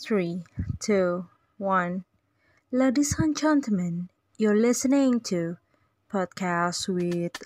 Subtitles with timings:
[0.00, 0.44] three,
[0.78, 1.26] two,
[1.58, 2.04] one.
[2.72, 5.58] Ladies and gentlemen, you're listening to
[6.10, 7.36] Podcast with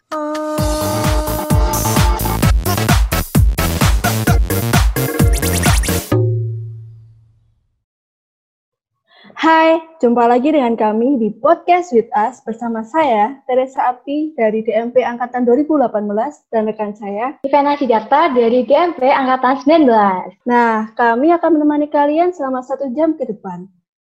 [9.45, 15.05] Hai, jumpa lagi dengan kami di Podcast with Us bersama saya, Teresa Api dari DMP
[15.05, 20.49] Angkatan 2018 dan rekan saya, Ivana Sidarta dari DMP Angkatan 19.
[20.49, 23.69] Nah, kami akan menemani kalian selama satu jam ke depan.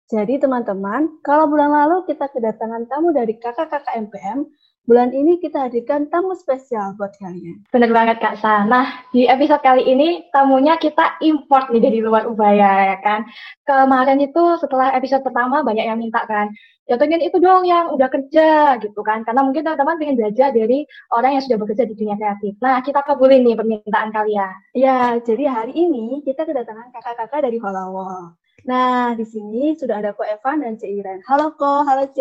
[0.09, 4.49] Jadi teman-teman, kalau bulan lalu kita kedatangan tamu dari kakak-kakak MPM,
[4.89, 7.61] bulan ini kita hadirkan tamu spesial buat kalian.
[7.69, 8.65] Bener banget Kak Sa.
[8.65, 13.29] Nah, di episode kali ini tamunya kita import nih dari luar Ubaya ya kan.
[13.69, 16.49] Kemarin itu setelah episode pertama banyak yang minta kan,
[16.89, 19.21] contohnya itu dong yang udah kerja gitu kan.
[19.21, 22.57] Karena mungkin teman-teman pengen belajar dari orang yang sudah bekerja di dunia kreatif.
[22.57, 24.53] Nah, kita kabulin nih permintaan kalian.
[24.73, 28.33] Ya, jadi hari ini kita kedatangan kakak-kakak dari Holawol.
[28.67, 30.89] Nah, di sini sudah ada Ko Evan dan C.
[30.89, 31.23] Iren.
[31.29, 32.19] Halo Ko, halo C.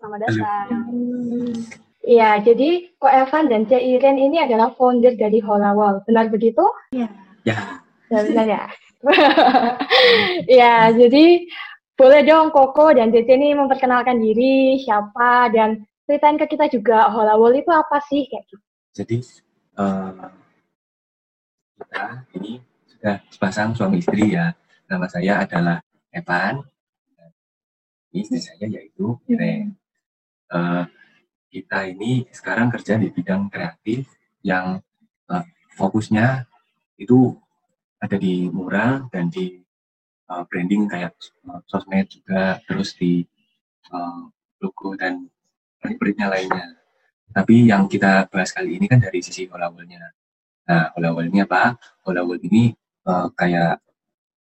[0.00, 1.85] Selamat datang.
[2.06, 3.74] Iya, jadi Ko Evan dan C.
[3.82, 6.06] Iren ini adalah founder dari Holawol.
[6.06, 6.62] Benar begitu?
[6.94, 7.10] Iya.
[7.42, 8.64] Ya, Ya, benar ya.
[10.62, 11.42] ya, jadi
[11.98, 17.58] boleh dong Koko dan Cece ini memperkenalkan diri, siapa, dan ceritain ke kita juga Holawol
[17.58, 18.62] itu apa sih kayak gitu.
[18.96, 19.16] jadi
[19.82, 20.30] eh,
[21.76, 22.04] kita
[22.38, 24.54] ini sudah sepasang suami istri ya.
[24.86, 25.82] Nama saya adalah
[26.14, 26.62] Evan.
[28.14, 29.74] Istri saya yaitu Irene.
[30.54, 30.84] Eh,
[31.56, 34.04] kita ini sekarang kerja di bidang kreatif
[34.44, 34.76] yang
[35.32, 35.44] eh,
[35.80, 36.44] fokusnya
[37.00, 37.32] itu
[37.96, 39.56] ada di mural dan di
[40.28, 41.16] eh, branding kayak
[41.48, 43.24] eh, sosmed juga, terus di
[43.88, 44.20] eh,
[44.60, 45.24] logo dan
[45.80, 46.76] perit-peritnya lainnya.
[47.32, 50.12] Tapi yang kita bahas kali ini kan dari sisi holawolnya.
[50.68, 51.72] Nah, holawol ini apa?
[52.04, 52.68] Holawol ini
[53.08, 53.80] eh, kayak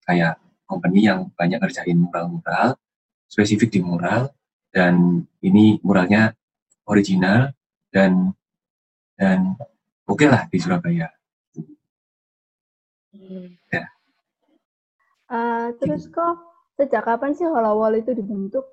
[0.07, 2.79] kayak company yang banyak ngerjain mural-mural,
[3.27, 4.31] spesifik di mural,
[4.71, 6.31] dan ini muralnya
[6.91, 7.55] original
[7.95, 8.35] dan
[9.15, 9.55] dan
[10.03, 11.07] oke lah di Surabaya.
[15.31, 16.43] Eh, terus kok
[16.75, 18.67] sejak kapan sih Holawol itu dibentuk?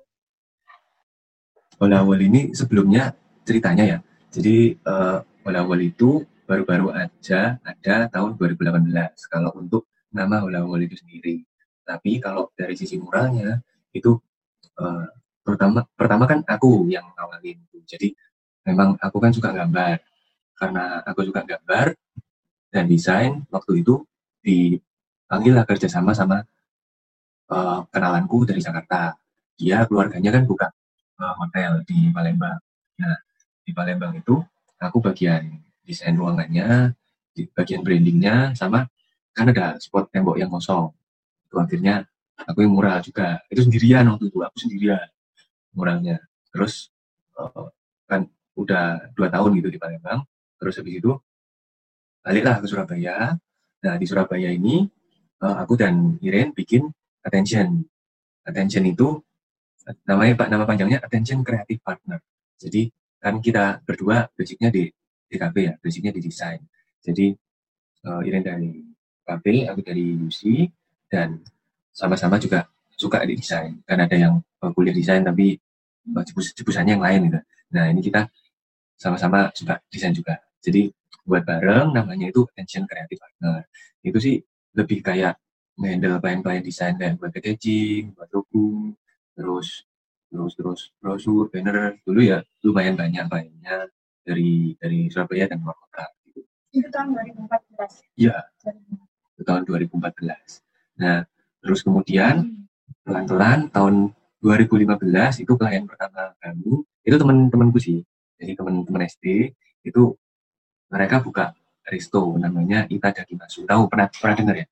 [1.79, 3.15] Holawol ini sebelumnya
[3.47, 3.97] ceritanya ya.
[4.27, 8.91] Jadi eh, Holawol itu baru-baru aja ada tahun 2018
[9.31, 11.47] kalau untuk nama Holawol itu sendiri.
[11.87, 13.63] Tapi kalau dari sisi muralnya
[13.95, 14.19] itu
[14.83, 15.07] eh,
[15.55, 17.57] pertama pertama kan aku yang ngawalin.
[17.89, 18.13] Jadi
[18.69, 19.97] memang aku kan suka gambar.
[20.59, 21.95] Karena aku suka gambar
[22.69, 24.03] dan desain waktu itu
[24.43, 26.43] dipanggil lah kerjasama sama
[27.49, 29.15] eh, kenalanku dari Jakarta.
[29.59, 30.67] Dia keluarganya kan buka
[31.19, 32.59] eh, hotel di Palembang.
[32.99, 33.17] Nah,
[33.63, 34.43] di Palembang itu
[34.79, 35.47] aku bagian
[35.83, 36.93] desain ruangannya,
[37.33, 38.85] di bagian brandingnya, sama
[39.31, 40.91] kan ada spot tembok yang kosong.
[41.47, 42.03] Itu akhirnya
[42.35, 43.39] aku yang mural juga.
[43.47, 45.07] Itu sendirian waktu itu, aku sendirian
[45.73, 46.19] muralnya.
[46.53, 46.89] Terus
[47.37, 47.67] eh,
[48.09, 48.25] kan
[48.57, 50.25] udah dua tahun gitu di Palembang.
[50.59, 51.11] Terus habis itu
[52.23, 53.37] baliklah ke Surabaya.
[53.79, 54.87] Nah di Surabaya ini
[55.43, 56.89] eh, aku dan Iren bikin
[57.23, 57.85] attention.
[58.45, 59.21] Attention itu
[60.05, 62.21] namanya pak nama panjangnya attention creative partner.
[62.59, 64.87] Jadi kan kita berdua basicnya di
[65.29, 66.61] DKP ya, basicnya di desain.
[66.99, 67.31] Jadi
[68.05, 68.71] eh, Iren dari
[69.29, 70.41] KP, aku dari UC
[71.09, 71.37] dan
[71.93, 72.65] sama-sama juga
[72.97, 73.77] suka di desain.
[73.85, 77.39] Kan ada yang eh, kuliah desain tapi eh, jebus jebusannya yang lain gitu.
[77.75, 78.27] Nah ini kita
[78.99, 80.39] sama-sama suka desain juga.
[80.59, 80.91] Jadi
[81.23, 83.63] buat bareng namanya itu attention creative partner.
[84.03, 84.41] Itu sih
[84.75, 85.39] lebih kayak
[85.79, 88.95] handle klien-klien desain kayak buat packaging, buat logo,
[89.37, 89.87] terus
[90.29, 93.89] terus terus brosur, banner dulu ya lumayan banyak kliennya
[94.21, 96.05] dari dari Surabaya dan luar kota.
[96.27, 96.41] Gitu.
[96.75, 98.03] Itu tahun 2014.
[98.19, 98.37] Iya,
[99.33, 100.61] itu tahun 2014.
[100.99, 101.23] Nah,
[101.63, 102.67] terus kemudian
[103.07, 103.95] pelan-pelan tahun
[104.39, 108.03] 2015 itu klien pertama kami itu teman-temanku sih.
[108.39, 109.51] Jadi teman-teman SD
[109.83, 110.15] itu
[110.87, 111.51] mereka buka
[111.83, 113.67] resto namanya Ita Dakimasu.
[113.67, 114.65] Tahu pernah pernah dengar ya?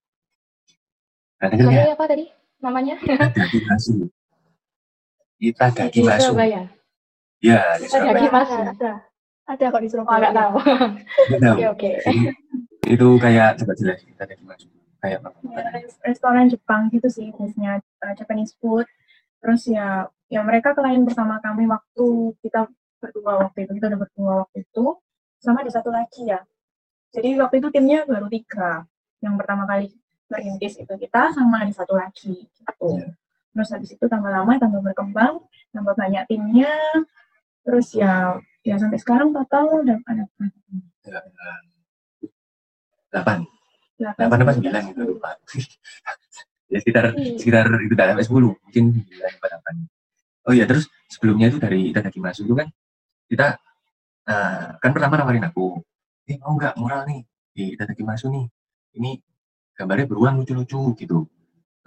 [1.36, 1.76] Pernah dengar ya?
[1.78, 2.26] Sorry apa tadi
[2.58, 2.94] namanya?
[2.98, 3.94] Ita Dakimasu.
[5.48, 6.34] Ita Di Dakimasu.
[7.38, 8.30] Ya, di Ita Surabaya.
[8.34, 8.94] Ada, ada.
[9.48, 10.20] Ada kok di Oh, Surabaya.
[10.20, 10.56] nggak tahu.
[11.28, 11.58] Nggak tahu.
[11.62, 11.92] Oke, oke.
[12.88, 14.68] Itu kayak coba jelas Ita Dakimasu.
[14.98, 15.38] Kayak apa?
[15.46, 18.90] ya, res- restoran Jepang gitu sih biasanya uh, Japanese food
[19.38, 22.06] terus ya ya mereka klien bersama kami waktu
[22.44, 22.68] kita
[22.98, 24.86] berdua waktu itu kita udah berdua waktu itu
[25.38, 26.42] sama ada satu lagi ya
[27.14, 28.84] jadi waktu itu timnya baru tiga
[29.22, 29.94] yang pertama kali
[30.28, 33.10] merintis itu kita sama ada satu lagi gitu Iya.
[33.54, 35.42] terus habis itu tambah lama tambah berkembang
[35.72, 36.70] tambah banyak timnya
[37.64, 40.24] terus ya ya sampai sekarang total udah ada
[41.08, 41.60] Delapan.
[43.08, 43.40] delapan
[44.20, 45.32] Delapan apa sembilan gitu lupa.
[46.68, 47.38] Ya sekitar Hmm.
[47.40, 49.76] sekitar itu sampai 10 mungkin 9 empat delapan
[50.48, 52.68] oh ya terus sebelumnya itu dari Itadaki Masu itu kan
[53.32, 53.60] kita
[54.28, 55.80] eh, kan pertama nawarin aku
[56.28, 57.24] eh mau nggak mural nih
[57.56, 58.46] di Itadaki Masu nih?
[59.00, 59.12] Ini
[59.80, 61.26] gambarnya beruang lucu-lucu gitu.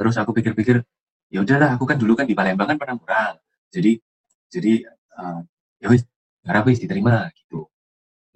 [0.01, 0.81] Terus aku pikir-pikir
[1.31, 3.33] ya udahlah aku kan dulu kan di Palembang kan pernah mural.
[3.69, 4.01] Jadi
[4.49, 5.41] jadi eh,
[5.85, 6.03] ya wis
[6.49, 7.69] harap wis diterima gitu.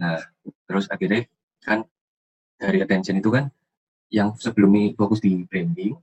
[0.00, 0.20] Nah
[0.69, 1.25] terus akhirnya
[1.64, 1.88] kan
[2.61, 3.49] dari attention itu kan
[4.12, 5.96] yang sebelumnya fokus di branding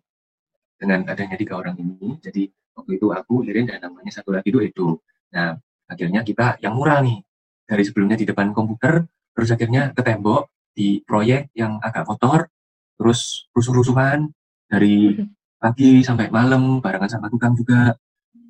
[0.81, 2.17] dengan adanya tiga orang ini.
[2.17, 5.05] Jadi waktu itu aku Lirin dan namanya satu lagi itu Edo.
[5.29, 5.53] Nah
[5.85, 7.21] akhirnya kita yang mural nih.
[7.69, 12.49] Dari sebelumnya di depan komputer terus akhirnya ke tembok di proyek yang agak kotor
[12.97, 14.27] terus rusuh-rusuhan
[14.67, 15.15] dari
[15.55, 17.93] pagi sampai malam barengan sama tukang juga.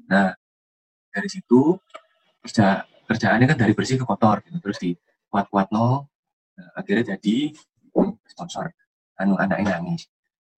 [0.08, 0.32] Nah
[1.12, 1.76] dari situ
[2.42, 4.58] kerja kerjaannya kan dari bersih ke kotor gitu.
[4.64, 4.90] Terus di
[5.28, 6.08] kuat-kuat no
[6.56, 7.52] nah, akhirnya jadi
[8.32, 8.72] sponsor.
[9.22, 10.10] Anu anaknya nangis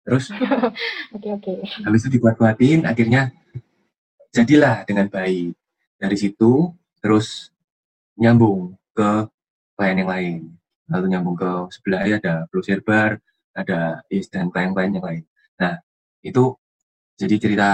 [0.03, 0.29] terus?
[1.15, 1.53] Oke oke.
[1.87, 3.31] habis itu dikuat-kuatin akhirnya
[4.35, 5.55] jadilah dengan baik.
[6.01, 7.53] Dari situ terus
[8.19, 9.29] nyambung ke
[9.79, 10.41] klien yang lain.
[10.91, 13.23] Lalu nyambung ke sebelah ada Blue Bar
[13.53, 15.23] ada Is dan klien-klien yang lain.
[15.61, 15.79] Nah
[16.25, 16.57] itu
[17.21, 17.69] jadi cerita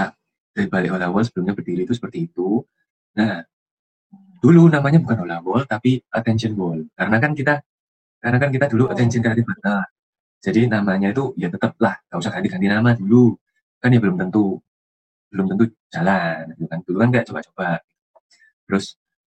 [0.53, 2.61] dari balik Olawol sebelumnya berdiri itu seperti itu.
[3.17, 3.41] Nah
[4.39, 7.59] dulu namanya bukan Olawol tapi Attention Wall karena kan kita
[8.19, 8.91] karena kan kita dulu Oh.
[8.91, 9.87] attention kreatif banget
[10.39, 13.35] jadi namanya itu ya tetap lah nggak usah ganti-ganti nama dulu.
[13.83, 14.59] Kan ya belum tentu
[15.31, 16.79] belum tentu jalan gitu kan.
[16.87, 17.69] Dulu kan kayak coba-coba.
[18.67, 18.85] Terus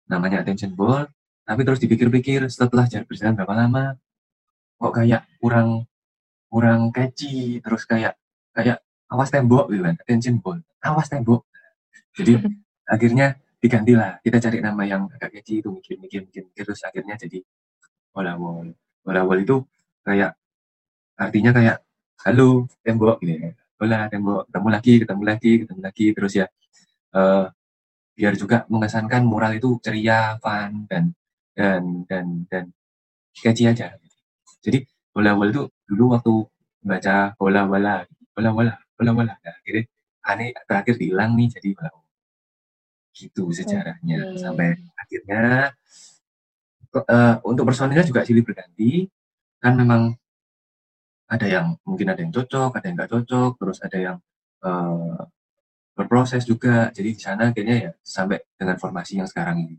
[0.08, 1.08] namanya attention ball
[1.42, 3.84] tapi terus dipikir-pikir setelah jalan berjalan berapa lama
[4.78, 5.90] kok kayak kurang
[6.52, 8.14] kurang catchy terus kayak
[8.54, 8.78] kayak
[9.10, 10.58] awas tembok gitu kan attention ball.
[10.80, 11.44] Awas tembok.
[12.16, 12.40] Jadi
[12.94, 14.18] akhirnya digantilah.
[14.24, 17.44] Kita cari nama yang agak catchy itu mikir-mikir mikir-mikir terus akhirnya jadi
[18.12, 18.72] bola wall
[19.04, 19.60] bola wall itu
[20.04, 20.36] kayak
[21.18, 21.76] artinya kayak
[22.24, 23.50] halo tembok gitu ya.
[23.78, 26.46] Bola tembok ketemu lagi ketemu lagi ketemu lagi terus ya
[27.18, 27.46] eh,
[28.12, 31.16] biar juga mengesankan mural itu ceria fun dan
[31.56, 32.64] dan dan dan
[33.34, 33.96] catchy aja.
[34.62, 36.34] Jadi bola bola itu dulu waktu
[36.82, 37.94] baca bola bola
[38.34, 39.84] bola bola bola bola nah, akhirnya
[40.22, 41.90] aneh terakhir hilang nih jadi bola
[43.12, 44.18] gitu sejarahnya.
[44.32, 44.40] Oke.
[44.40, 45.42] sampai akhirnya
[46.96, 49.06] eh, untuk personilnya juga silih berganti.
[49.62, 50.16] Kan memang
[51.32, 54.16] ada yang mungkin ada yang cocok, ada yang nggak cocok, terus ada yang
[54.60, 55.20] eh,
[55.96, 56.92] berproses juga.
[56.92, 59.76] Jadi di sana akhirnya ya sampai dengan formasi yang sekarang ini.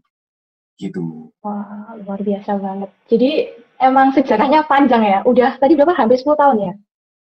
[0.74, 1.30] Gitu.
[1.46, 2.90] Wah luar biasa banget.
[3.06, 3.30] Jadi
[3.78, 5.20] emang sejarahnya panjang ya.
[5.30, 5.94] Udah tadi berapa?
[5.94, 6.74] Hampir 10 tahun ya.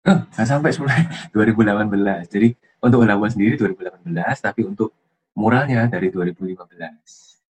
[0.06, 1.02] Eh, nggak sampai mulai
[1.34, 2.30] 2018.
[2.30, 2.48] Jadi
[2.80, 4.94] untuk Lawan sendiri 2018, tapi untuk
[5.34, 7.42] muralnya dari 2015.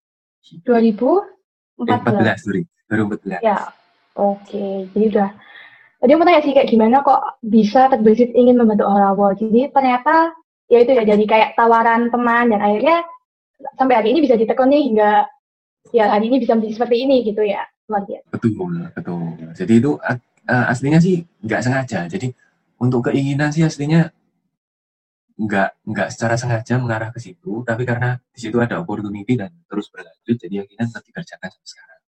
[0.42, 0.64] Gitu.
[0.64, 1.86] 2014.
[1.86, 2.62] Eh, 14, sorry.
[2.90, 3.40] 2014.
[3.44, 3.70] Ya,
[4.18, 4.90] oke.
[4.90, 5.30] Jadi udah.
[6.00, 9.36] Tadi aku tanya sih kayak gimana kok bisa terbesit ingin membentuk Horawol.
[9.36, 10.32] Jadi ternyata
[10.72, 13.04] ya itu ya jadi kayak tawaran teman dan akhirnya
[13.76, 15.28] sampai hari ini bisa ditekuni hingga
[15.92, 17.68] ya hari ini bisa menjadi seperti ini gitu ya.
[17.92, 18.32] Luar biasa.
[18.32, 19.52] Betul, betul.
[19.52, 22.08] Jadi itu eh, aslinya sih nggak sengaja.
[22.08, 22.32] Jadi
[22.80, 24.08] untuk keinginan sih aslinya
[25.40, 29.88] nggak nggak secara sengaja mengarah ke situ, tapi karena di situ ada opportunity dan terus
[29.88, 32.00] berlanjut, jadi akhirnya tetap dikerjakan sampai sekarang.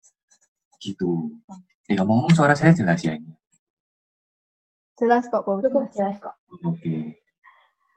[0.76, 1.10] Gitu.
[1.88, 3.32] Ya ngomong suara saya jelas ya ini.
[5.02, 5.58] Jelas kok, Bob.
[5.66, 6.38] Cukup jelas kok.
[6.62, 7.18] Oke.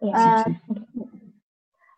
[0.01, 0.41] Ya.
[0.41, 1.09] Sip, sip.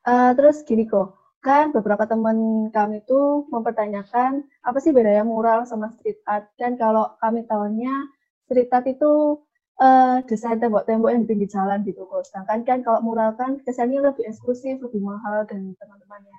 [0.08, 5.96] Eh, terus gini kok, kan beberapa teman kami tuh mempertanyakan apa sih bedanya mural sama
[5.96, 6.52] street art.
[6.60, 8.12] Dan kalau kami tahunya
[8.48, 9.44] street art itu
[9.80, 12.28] eh, desain tembok-tembok yang di pinggir jalan gitu kok.
[12.28, 16.38] Sedangkan kan kalau mural kan kesannya lebih eksklusif, lebih mahal dan teman-temannya.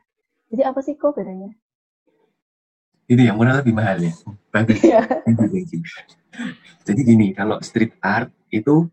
[0.53, 1.53] Jadi apa sih kok bedanya?
[3.09, 4.13] Itu yang murah lebih mahal ya.
[4.53, 4.85] Bagus.
[4.85, 5.01] Iya.
[6.85, 8.89] Jadi gini, kalau street art itu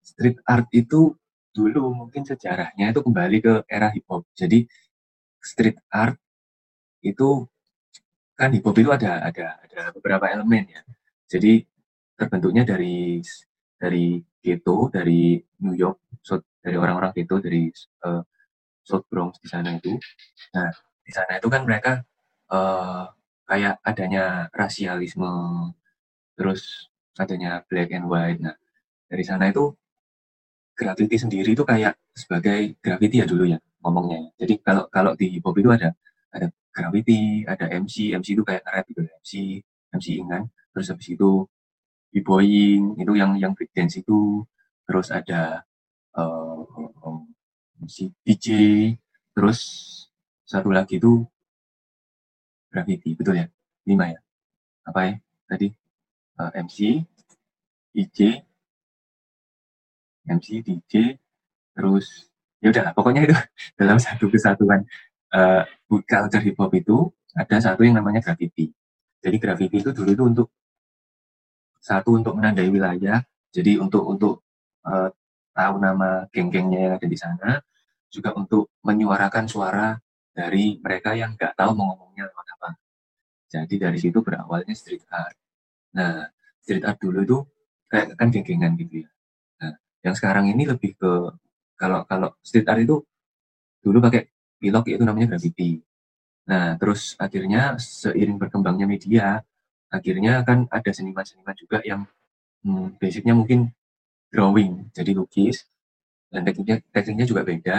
[0.00, 1.14] street art itu
[1.50, 4.26] dulu mungkin sejarahnya itu kembali ke era hip hop.
[4.34, 4.64] Jadi
[5.40, 6.16] street art
[7.02, 7.48] itu
[8.38, 10.82] kan hip hop itu ada ada ada beberapa elemen ya.
[11.30, 11.64] Jadi
[12.18, 13.20] terbentuknya dari
[13.80, 16.00] dari ghetto, dari New York,
[16.60, 17.72] dari orang-orang ghetto dari
[18.04, 18.22] eh,
[18.84, 19.96] South Bronx di sana itu.
[20.56, 20.68] Nah,
[21.00, 22.04] di sana itu kan mereka
[22.52, 23.04] eh,
[23.48, 25.32] kayak adanya rasialisme,
[26.36, 28.40] terus adanya black and white.
[28.40, 28.56] Nah,
[29.10, 29.74] dari sana itu
[30.78, 34.18] graffiti sendiri itu kayak sebagai graffiti ya dulu ya ngomongnya.
[34.22, 34.46] ya.
[34.46, 35.92] Jadi kalau kalau di hip hop itu ada
[36.30, 39.32] ada graffiti, ada MC, MC itu kayak rap gitu, MC,
[39.92, 40.46] MC ingan.
[40.70, 41.30] Terus habis itu
[42.14, 44.46] b-boying itu yang yang breakdance itu,
[44.86, 45.66] terus ada
[46.14, 46.58] eh,
[47.82, 48.46] MC DJ,
[49.34, 49.58] terus
[50.46, 51.26] satu lagi itu
[52.70, 53.46] graffiti, betul ya?
[53.84, 54.18] Lima ya?
[54.86, 55.14] Apa ya?
[55.50, 55.66] Tadi
[56.40, 57.04] Eh, MC,
[57.92, 58.40] DJ,
[60.28, 61.16] MC, DJ,
[61.72, 62.28] terus
[62.60, 63.36] ya udah pokoknya itu
[63.80, 64.84] dalam satu kesatuan.
[65.30, 65.62] Uh,
[66.10, 67.06] culture hip hop itu
[67.38, 68.74] ada satu yang namanya graffiti.
[69.22, 70.48] Jadi graffiti itu dulu itu untuk
[71.78, 74.34] satu untuk menandai wilayah jadi untuk untuk
[74.86, 75.10] uh,
[75.50, 77.50] tahu nama geng-gengnya yang ada di sana
[78.10, 79.98] juga untuk menyuarakan suara
[80.30, 82.70] dari mereka yang nggak tahu mau ngomongnya lewat apa.
[83.50, 85.34] Jadi dari situ berawalnya street art.
[85.98, 86.30] Nah
[86.62, 87.38] street art dulu itu
[87.90, 89.10] kayak kan geng-gengan gitu ya
[90.04, 91.12] yang sekarang ini lebih ke
[91.76, 93.00] kalau kalau street art itu
[93.80, 94.28] dulu pakai
[94.60, 95.80] pilok itu namanya graffiti
[96.48, 99.40] nah terus akhirnya seiring berkembangnya media
[99.90, 102.06] akhirnya kan ada seniman-seniman juga yang
[102.64, 103.72] hmm, basicnya mungkin
[104.30, 105.66] drawing, jadi lukis,
[106.30, 107.78] dan tekniknya, tekniknya juga beda,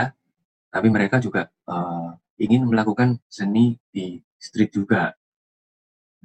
[0.67, 5.15] tapi mereka juga uh, ingin melakukan seni di street juga.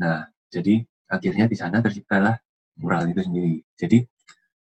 [0.02, 2.34] Nah, jadi akhirnya di sana terciptalah
[2.82, 3.62] mural itu sendiri.
[3.78, 4.02] Jadi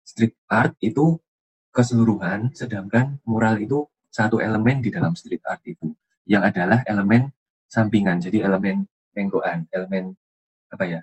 [0.09, 1.21] street art itu
[1.69, 5.93] keseluruhan, sedangkan mural itu satu elemen di dalam street art itu,
[6.25, 7.29] yang adalah elemen
[7.69, 10.17] sampingan, jadi elemen tenggokan, elemen
[10.73, 10.99] apa ya,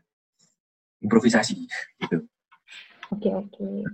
[0.99, 1.71] improvisasi
[2.03, 2.27] gitu.
[3.15, 3.87] Oke oke.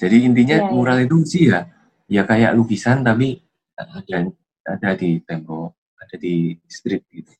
[0.00, 1.68] Jadi intinya ya, mural itu sih ya
[2.08, 3.44] ya kayak lukisan tapi
[3.76, 4.00] ada
[4.64, 7.32] ada di tembok, ada di street gitu.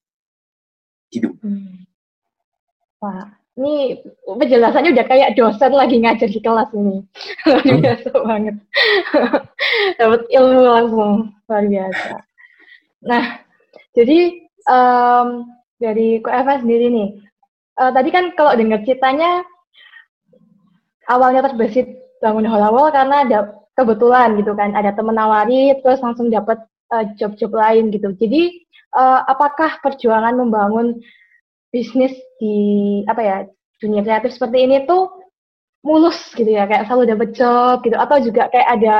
[1.09, 1.29] Gitu.
[1.41, 1.88] Hmm.
[3.00, 7.07] Wah, ini penjelasannya udah kayak dosen lagi ngajar di kelas ini.
[7.47, 7.81] Luar hmm.
[7.87, 8.57] biasa banget.
[10.03, 11.13] Dapat ilmu langsung
[11.47, 12.15] luar biasa.
[13.07, 13.25] Nah,
[13.95, 14.19] jadi
[14.67, 15.29] um,
[15.79, 17.09] dari KFS sendiri nih,
[17.79, 19.47] uh, tadi kan kalau dengar ceritanya
[21.07, 21.87] awalnya terbesit
[22.19, 23.39] bangun holawol karena ada
[23.77, 26.63] kebetulan gitu kan ada temen nawari terus langsung dapat
[26.95, 28.49] uh, job-job lain gitu jadi
[28.97, 31.03] uh, apakah perjuangan membangun
[31.75, 32.57] bisnis di
[33.11, 33.37] apa ya
[33.83, 35.11] dunia kreatif seperti ini tuh
[35.83, 37.97] mulus gitu ya kayak selalu dapat job gitu.
[37.99, 38.97] Atau juga kayak ada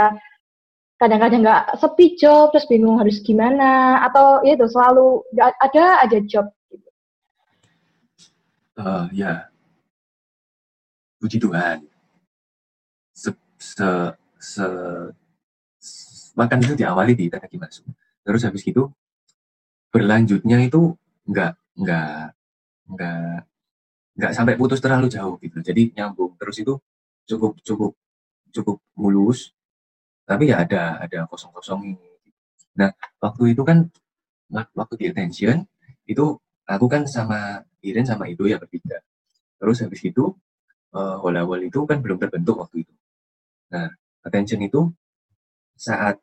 [0.99, 4.03] kadang-kadang nggak sepi job terus bingung harus gimana.
[4.11, 6.51] Atau ya itu selalu ada aja job
[8.83, 9.47] uh, ya.
[11.23, 11.87] Puji Tuhan.
[13.15, 13.89] Se, se,
[14.43, 14.67] se,
[16.35, 17.87] makan itu diawali di Tanah Kimasu
[18.27, 18.91] terus habis itu
[19.95, 20.99] berlanjutnya itu
[21.31, 22.34] nggak nggak
[22.91, 23.49] nggak
[24.15, 26.79] nggak sampai putus terlalu jauh gitu jadi nyambung terus itu
[27.27, 27.93] cukup cukup
[28.55, 29.51] cukup mulus
[30.29, 31.97] tapi ya ada ada kosong kosong
[32.79, 32.91] nah
[33.23, 33.89] waktu itu kan
[34.53, 35.67] waktu di attention
[36.05, 36.37] itu
[36.69, 39.01] aku kan sama Iren sama Ido ya bertiga.
[39.61, 40.33] Terus habis itu
[40.97, 42.95] uh, itu kan belum terbentuk waktu itu.
[43.73, 43.93] Nah,
[44.25, 44.89] attention itu
[45.77, 46.17] saat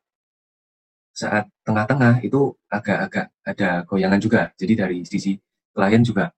[1.11, 4.41] saat tengah-tengah itu agak-agak ada goyangan juga.
[4.57, 5.37] Jadi dari sisi
[5.75, 6.33] klien juga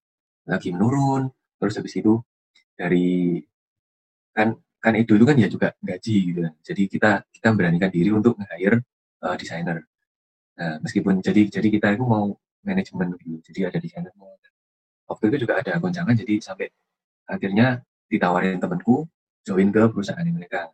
[0.50, 1.32] lagi menurun.
[1.60, 2.20] Terus habis itu
[2.76, 3.40] dari
[4.36, 6.54] kan kan itu dulu kan ya juga gaji gitu kan.
[6.60, 8.84] Jadi kita kita beranikan diri untuk nge-hire
[9.24, 9.80] uh, desainer.
[10.60, 13.40] Nah, meskipun jadi jadi kita itu mau manajemen gitu.
[13.52, 14.34] Jadi ada desainer mau
[15.08, 16.68] waktu itu juga ada goncangan jadi sampai
[17.28, 19.08] akhirnya ditawarin temanku
[19.44, 20.72] join ke perusahaan mereka.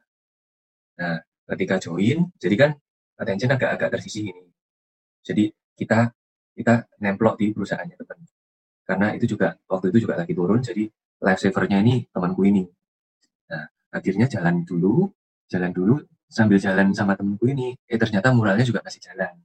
[1.00, 1.18] Nah,
[1.56, 2.72] ketika join, jadi kan
[3.18, 4.46] attention agak-agak tersisi ini.
[5.26, 6.14] Jadi kita
[6.54, 8.18] kita nemplok di perusahaannya teman.
[8.90, 10.90] Karena itu juga waktu itu juga lagi turun, jadi
[11.22, 12.66] life savernya ini temanku ini.
[13.54, 15.06] Nah, akhirnya jalan dulu,
[15.46, 19.38] jalan dulu sambil jalan sama temanku ini, eh ternyata muralnya juga masih jalan.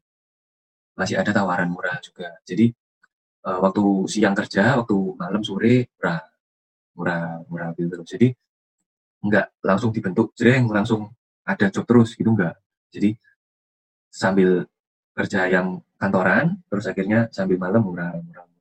[0.96, 2.40] Masih ada tawaran murah juga.
[2.48, 2.72] Jadi
[3.44, 6.24] uh, waktu siang kerja, waktu malam sore murah,
[6.96, 8.00] murah, murah gitu.
[8.00, 8.32] Jadi
[9.28, 11.12] nggak langsung dibentuk jreng, langsung
[11.44, 12.56] ada job terus gitu enggak.
[12.88, 13.12] Jadi
[14.08, 14.64] sambil
[15.12, 18.53] kerja yang kantoran, terus akhirnya sambil malam murah, murah.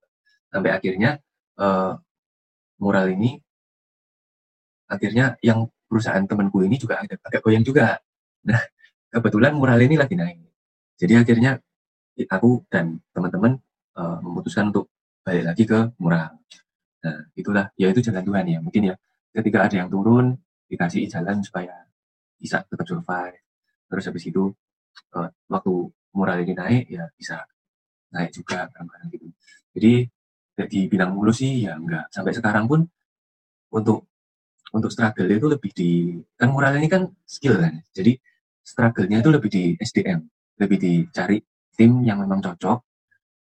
[0.53, 1.17] Sampai akhirnya
[1.57, 1.97] uh,
[2.77, 3.41] mural ini
[4.85, 7.97] akhirnya yang perusahaan temanku ini juga agak, agak goyang juga.
[8.45, 8.61] Nah,
[9.09, 10.37] kebetulan mural ini lagi naik.
[11.01, 11.57] Jadi akhirnya
[12.29, 13.57] aku dan teman-teman
[13.97, 14.93] uh, memutuskan untuk
[15.25, 16.29] balik lagi ke murah.
[17.03, 18.59] Nah, itulah, ya itu jalan Tuhan ya.
[18.61, 18.95] Mungkin ya,
[19.33, 20.37] ketika ada yang turun,
[20.69, 21.73] dikasih jalan supaya
[22.37, 23.41] bisa tetap survive.
[23.89, 24.53] Terus habis itu,
[25.17, 25.73] uh, waktu
[26.13, 27.41] moral ini naik, ya bisa
[28.13, 28.69] naik juga
[29.09, 29.27] gitu.
[29.73, 29.93] Jadi,
[30.53, 32.09] jadi bilang mulu sih, ya enggak.
[32.13, 32.85] Sampai sekarang pun,
[33.73, 34.05] untuk
[34.73, 35.91] untuk struggle itu lebih di,
[36.33, 37.81] kan moral ini kan skill kan.
[37.93, 38.17] Jadi,
[38.61, 40.21] struggle-nya itu lebih di SDM.
[40.57, 41.37] Lebih dicari
[41.73, 42.79] tim yang memang cocok,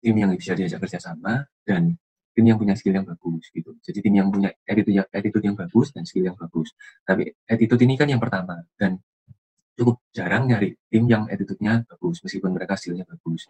[0.03, 1.95] tim yang bisa diajak kerja sama dan
[2.37, 3.73] tim yang punya skill yang bagus gitu.
[3.81, 6.75] Jadi tim yang punya attitude yang, attitude yang bagus dan skill yang bagus.
[7.01, 9.01] Tapi attitude ini kan yang pertama dan
[9.73, 13.49] cukup jarang nyari tim yang attitude-nya bagus meskipun mereka skillnya bagus.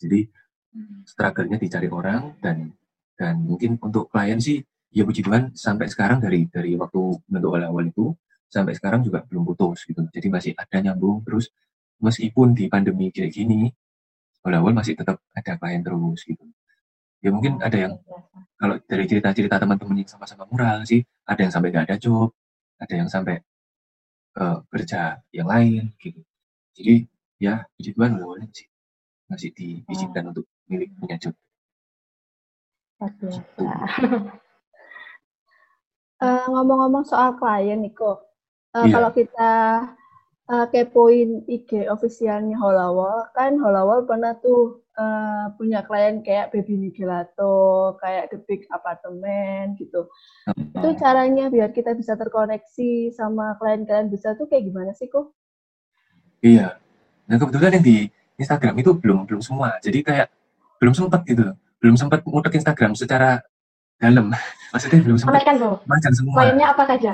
[0.00, 0.24] Jadi
[0.72, 1.04] hmm.
[1.04, 2.72] struggle-nya dicari orang dan
[3.18, 4.60] dan mungkin untuk klien sih
[4.92, 8.12] ya puji Tuhan sampai sekarang dari dari waktu bentuk awal-awal itu
[8.52, 10.04] sampai sekarang juga belum putus gitu.
[10.12, 11.48] Jadi masih ada nyambung terus
[12.02, 13.70] meskipun di pandemi kayak gini
[14.42, 16.42] awal-awal masih tetap ada klien terus gitu
[17.22, 17.94] ya mungkin ada yang
[18.58, 22.34] kalau dari cerita-cerita teman-teman yang sama-sama mural sih ada yang sampai nggak ada job
[22.82, 23.38] ada yang sampai
[24.42, 26.18] uh, kerja yang lain gitu
[26.74, 27.06] jadi
[27.38, 28.66] ya puji Tuhan awalnya sih
[29.30, 30.30] masih diizinkan oh.
[30.34, 31.34] untuk milik punya job
[33.10, 33.26] gitu.
[36.22, 38.22] uh, ngomong-ngomong soal klien Niko
[38.76, 38.92] uh, yeah.
[38.92, 39.52] kalau kita
[40.52, 47.96] uh, kepoin IG ofisialnya Holawol kan Holawol pernah tuh uh, punya klien kayak Baby Nigelato,
[48.00, 50.08] kayak The Big Apartment gitu.
[50.48, 50.72] Hmm.
[50.76, 55.32] Itu caranya biar kita bisa terkoneksi sama klien-klien besar tuh kayak gimana sih kok?
[56.42, 56.76] Iya.
[57.28, 57.98] Nah kebetulan yang di
[58.36, 59.78] Instagram itu belum belum semua.
[59.80, 60.28] Jadi kayak
[60.82, 61.54] belum sempat gitu.
[61.82, 63.42] Belum sempat mutek Instagram secara
[63.98, 64.30] dalam.
[64.72, 65.42] Maksudnya belum sempat.
[65.42, 66.34] Kan, Macam semua.
[66.40, 67.12] Kliennya apa saja?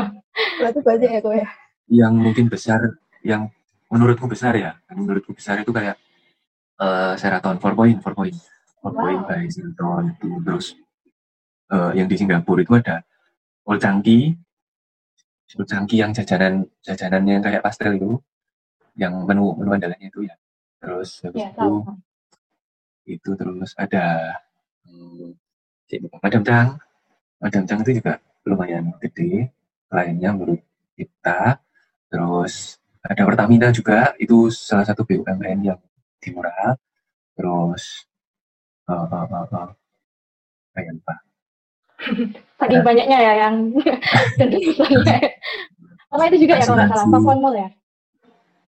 [0.62, 1.48] Berarti banyak ya kok ya?
[1.90, 2.80] Yang mungkin besar,
[3.20, 3.50] yang
[3.92, 4.78] menurutku besar ya.
[4.88, 5.98] Menurutku besar itu kayak
[6.80, 8.36] uh, Seraton 4 point 4 point
[8.82, 9.28] 4 point wow.
[9.28, 10.66] by Seraton itu terus
[11.70, 13.02] uh, yang di Singapura itu ada
[13.66, 14.34] Old Chunky
[15.54, 18.18] Old Chunky yang jajanan jajanan yang kayak pastel itu
[18.98, 20.34] yang menu menu andalannya itu ya
[20.82, 21.76] terus habis ya, itu tahu.
[23.04, 24.36] Itu terus ada
[24.88, 25.36] hmm,
[26.20, 26.68] Madam Chang
[27.40, 29.52] Madam Chang itu juga lumayan gede
[29.92, 30.60] lainnya menurut
[30.96, 31.60] kita.
[32.08, 35.80] Terus ada Pertamina juga itu salah satu BUMN yang
[36.32, 36.72] Murah.
[37.36, 38.08] Terus
[38.88, 39.68] uh, uh, uh, uh,
[40.72, 41.14] kayak lupa
[42.58, 43.54] saking uh, banyaknya ya yang
[46.10, 47.06] sama itu juga ya kalau nggak salah?
[47.10, 47.68] Pakuan Mall ya?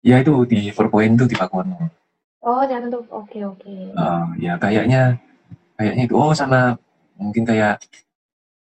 [0.00, 1.88] Ya itu di Four Point itu di Pakuan Mall
[2.44, 3.92] oh ya tentu oke okay, oke okay.
[3.97, 5.20] uh, ya kayaknya
[5.76, 6.76] kayaknya itu oh sama
[7.16, 7.80] mungkin kayak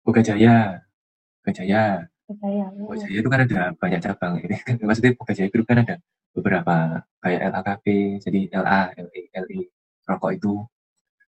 [0.05, 0.85] Boga Jaya
[1.41, 1.85] Boga Jaya
[2.29, 5.69] Boga Jaya, Boga Jaya itu kan ada banyak cabang ini kan maksudnya Boga Jaya Group
[5.69, 5.97] kan ada
[6.39, 7.87] beberapa kayak LAKP,
[8.23, 9.61] jadi LA, LE, LE,
[10.07, 10.55] rokok itu.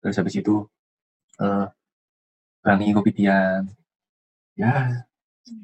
[0.01, 0.65] Terus habis itu
[1.41, 1.65] uh,
[2.65, 3.13] Bangi Kopi.
[4.55, 5.03] Ya,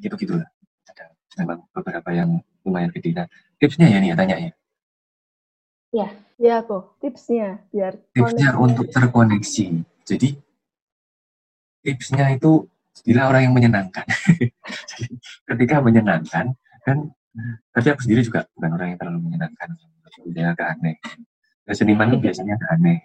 [0.04, 0.50] gitu-gitu lah.
[0.86, 3.16] Ada memang beberapa yang lumayan gede.
[3.18, 4.52] Nah, tipsnya ya nih ya, tanya ya.
[5.92, 6.08] Ya,
[6.40, 6.96] ya kok.
[7.04, 9.84] Tipsnya biar tipsnya untuk terkoneksi.
[10.08, 10.40] Jadi
[11.84, 14.08] tipsnya itu istilah orang yang menyenangkan.
[15.52, 16.98] ketika menyenangkan kan
[17.72, 19.70] tapi aku sendiri juga bukan orang yang terlalu menyenangkan.
[20.32, 20.96] Dia agak aneh.
[21.68, 23.00] Nah, seniman itu biasanya agak aneh.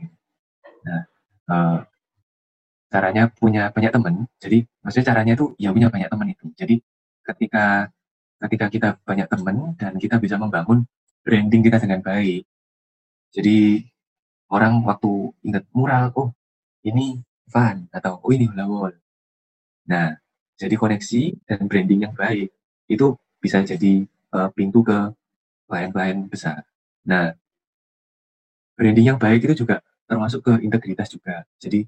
[0.87, 1.03] Nah
[1.51, 1.79] uh,
[2.87, 4.15] caranya punya banyak teman.
[4.39, 6.47] Jadi maksudnya caranya itu ya punya banyak teman itu.
[6.55, 6.79] Jadi
[7.27, 7.91] ketika
[8.47, 10.87] ketika kita banyak teman dan kita bisa membangun
[11.27, 12.47] branding kita dengan baik
[13.35, 13.83] jadi
[14.53, 16.31] orang waktu ingat mural oh
[16.87, 18.95] ini fun atau oh ini hula wall
[19.87, 20.19] nah
[20.57, 22.49] jadi koneksi dan branding yang baik
[22.89, 23.07] itu
[23.43, 25.13] bisa jadi uh, pintu ke
[25.69, 26.65] klien-klien besar.
[27.05, 27.35] Nah,
[28.79, 31.45] branding yang baik itu juga termasuk ke integritas juga.
[31.59, 31.85] Jadi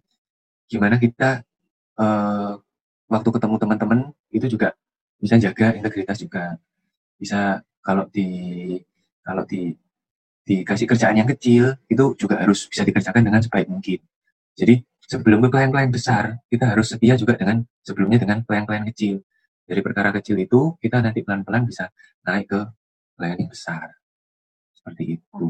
[0.68, 1.42] gimana kita
[1.96, 2.60] uh,
[3.08, 4.00] waktu ketemu teman-teman
[4.34, 4.74] itu juga
[5.16, 6.58] bisa jaga integritas juga.
[7.16, 8.28] Bisa kalau di
[9.24, 9.72] kalau di
[10.48, 14.00] dikasih kerjaan yang kecil itu juga harus bisa dikerjakan dengan sebaik mungkin.
[14.56, 19.20] Jadi sebelum ke klien-klien besar, kita harus setia juga dengan sebelumnya dengan klien-klien kecil.
[19.68, 21.92] Dari perkara kecil itu kita nanti pelan-pelan bisa
[22.24, 22.60] naik ke
[23.20, 23.92] yang besar.
[24.72, 25.44] Seperti itu.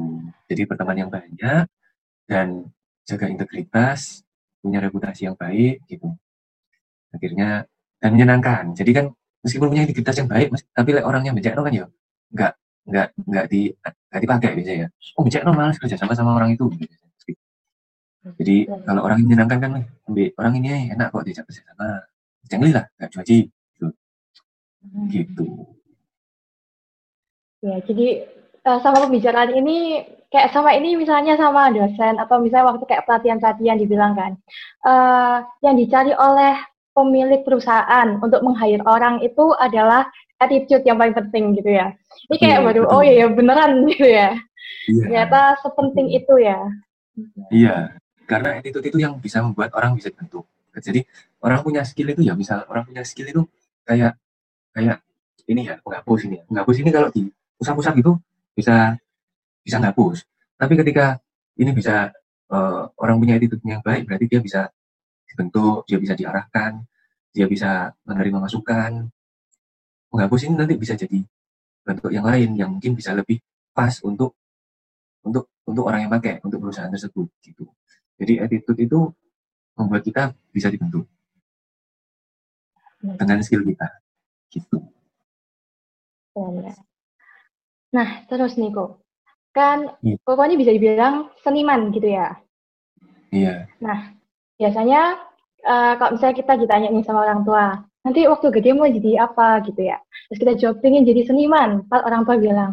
[0.51, 1.71] Jadi pertemanan yang banyak
[2.27, 2.67] dan
[3.07, 4.27] jaga integritas,
[4.59, 6.11] punya reputasi yang baik gitu.
[7.15, 7.71] Akhirnya
[8.03, 8.75] dan menyenangkan.
[8.75, 9.07] Jadi kan
[9.47, 11.87] meskipun punya integritas yang baik, tapi orang yang bijak kan ya
[12.35, 12.53] nggak
[12.89, 14.89] nggak nggak di nggak dipakai biasanya ya.
[15.15, 16.67] Oh bijak normal kerja sama sama orang itu.
[18.37, 19.73] Jadi kalau orang yang menyenangkan kan,
[20.37, 22.05] orang ini enak kok diajak kerja sama.
[22.49, 23.39] Jangan lah, nggak cuaci.
[23.49, 23.87] Gitu.
[24.85, 25.07] Hmm.
[25.09, 25.47] gitu.
[27.59, 28.09] Ya, jadi
[28.69, 33.79] uh, sama pembicaraan ini kayak sama ini misalnya sama dosen atau misalnya waktu kayak pelatihan-pelatihan
[33.81, 34.33] dibilang kan,
[34.85, 36.55] uh, yang dicari oleh
[36.93, 40.07] pemilik perusahaan untuk meng-hire orang itu adalah
[40.39, 41.95] attitude yang paling penting gitu ya.
[42.31, 44.39] Ini kayak iya, baru oh iya beneran gitu ya.
[44.89, 45.03] Iya.
[45.05, 46.59] Ternyata sepenting itu ya.
[47.51, 47.77] Iya,
[48.31, 50.47] karena attitude itu yang bisa membuat orang bisa dibentuk.
[50.79, 51.03] Jadi
[51.43, 53.43] orang punya skill itu ya misal orang punya skill itu
[53.83, 54.15] kayak
[54.71, 55.03] kayak
[55.51, 56.45] ini ya penghapus ini ya.
[56.47, 57.27] Penghapus ini kalau di
[57.59, 58.13] pusat-pusat itu
[58.55, 58.95] bisa
[59.67, 60.23] bisa ngapus.
[60.55, 61.19] Tapi ketika
[61.59, 62.15] ini bisa
[62.55, 64.63] uh, orang punya attitude yang baik, berarti dia bisa
[65.27, 66.83] dibentuk, dia bisa diarahkan,
[67.35, 69.11] dia bisa menerima masukan.
[70.09, 71.21] Menghapus ini nanti bisa jadi
[71.85, 73.41] bentuk yang lain yang mungkin bisa lebih
[73.73, 74.37] pas untuk
[75.25, 77.69] untuk untuk orang yang pakai untuk perusahaan tersebut gitu.
[78.19, 78.99] Jadi attitude itu
[79.77, 81.05] membuat kita bisa dibentuk
[82.99, 83.87] dengan skill kita
[84.51, 84.81] gitu.
[87.95, 89.01] Nah, terus nih kok,
[89.55, 90.17] kan Iya.
[90.23, 92.37] pokoknya bisa dibilang seniman gitu ya.
[93.33, 93.69] Iya.
[94.59, 95.01] Biasanya
[95.59, 97.65] eh, kalau misalnya kita ditanya nih sama orang tua,
[98.09, 100.01] nanti waktu gede mau jadi apa gitu ya.
[100.33, 101.85] Terus kita jawab pengen jadi seniman.
[101.93, 102.71] Kalau orang tua bilang,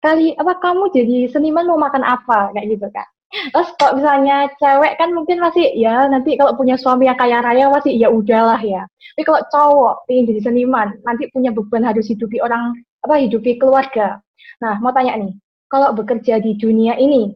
[0.00, 3.04] kali apa kamu jadi seniman mau makan apa kayak gitu kan.
[3.30, 7.70] Terus kalau misalnya cewek kan mungkin masih ya nanti kalau punya suami yang kaya raya
[7.70, 8.88] masih ya udahlah ya.
[9.14, 14.18] Tapi kalau cowok pengen jadi seniman, nanti punya beban harus hidupi orang apa hidupi keluarga.
[14.64, 15.36] Nah, mau tanya nih,
[15.68, 17.30] kalau bekerja di dunia ini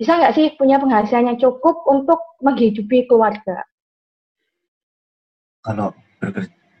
[0.00, 3.62] bisa nggak sih punya penghasilan yang cukup untuk menghidupi keluarga?
[5.60, 5.92] Kalau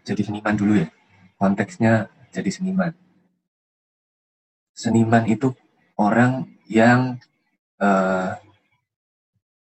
[0.06, 0.88] jadi seniman dulu ya,
[1.40, 2.92] konteksnya jadi seniman.
[4.74, 5.52] Seniman itu
[6.00, 7.20] orang yang
[7.80, 8.32] eh,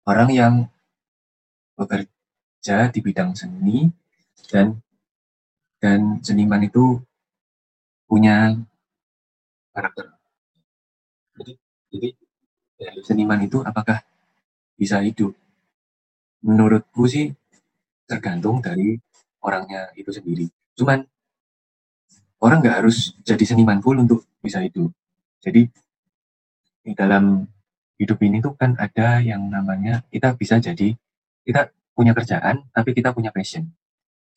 [0.08, 0.54] orang yang
[1.78, 3.88] bekerja di bidang seni
[4.50, 4.82] dan
[5.78, 6.98] dan seniman itu
[8.08, 8.56] punya
[9.70, 10.18] karakter.
[11.38, 11.52] Jadi,
[11.92, 14.02] jadi seniman itu apakah
[14.74, 15.32] bisa hidup?
[16.42, 17.30] Menurutku sih
[18.10, 18.98] tergantung dari
[19.42, 20.46] orangnya itu sendiri.
[20.74, 21.04] Cuman
[22.42, 24.90] orang nggak harus jadi seniman full untuk bisa hidup.
[25.42, 25.66] Jadi
[26.84, 27.46] di dalam
[27.98, 30.94] hidup ini tuh kan ada yang namanya kita bisa jadi
[31.42, 33.66] kita punya kerjaan tapi kita punya passion.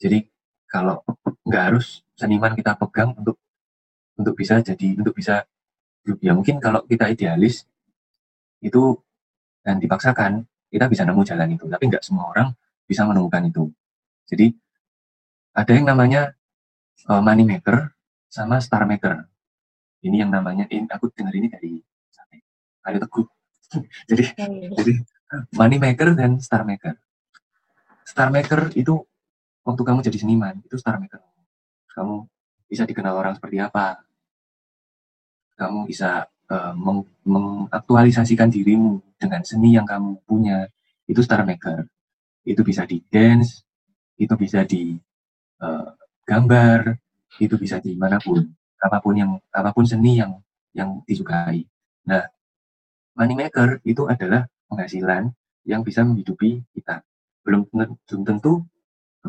[0.01, 0.25] Jadi
[0.65, 1.05] kalau
[1.45, 3.37] nggak harus seniman kita pegang untuk
[4.17, 5.45] untuk bisa jadi untuk bisa
[6.21, 7.69] ya mungkin kalau kita idealis
[8.61, 8.97] itu
[9.61, 12.49] dan dipaksakan kita bisa nemu jalan itu tapi nggak semua orang
[12.89, 13.69] bisa menemukan itu
[14.25, 14.53] jadi
[15.51, 16.33] ada yang namanya
[17.07, 17.91] uh, money maker
[18.31, 19.27] sama star maker.
[20.01, 21.77] Ini yang namanya ini aku dengar ini dari
[22.81, 23.27] Ayo Teguh.
[24.09, 24.23] Jadi
[24.75, 24.93] jadi
[25.55, 26.97] money maker dan star maker.
[28.03, 28.99] Star maker itu
[29.63, 31.23] waktu kamu jadi seniman itu star maker.
[31.95, 32.27] Kamu
[32.67, 34.03] bisa dikenal orang seperti apa?
[35.55, 40.67] Kamu bisa uh, meng mengaktualisasikan dirimu dengan seni yang kamu punya.
[41.07, 41.87] Itu star maker.
[42.43, 43.63] Itu bisa di dance
[44.19, 44.93] itu bisa di
[45.61, 45.93] uh,
[46.25, 46.97] gambar
[47.39, 48.43] itu bisa di mana pun
[48.81, 50.41] apa pun yang apa pun seni yang
[50.73, 51.63] yang disukai.
[52.09, 52.25] Nah
[53.15, 55.29] money maker itu adalah penghasilan
[55.63, 57.05] yang bisa menghidupi kita.
[57.45, 58.65] Belum belum tentu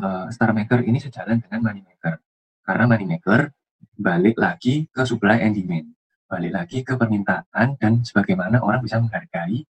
[0.01, 2.18] uh, star maker ini sejalan dengan money maker
[2.64, 3.53] karena money maker
[3.99, 5.92] balik lagi ke supply and demand.
[6.31, 9.68] Balik lagi ke permintaan dan sebagaimana orang bisa menghargai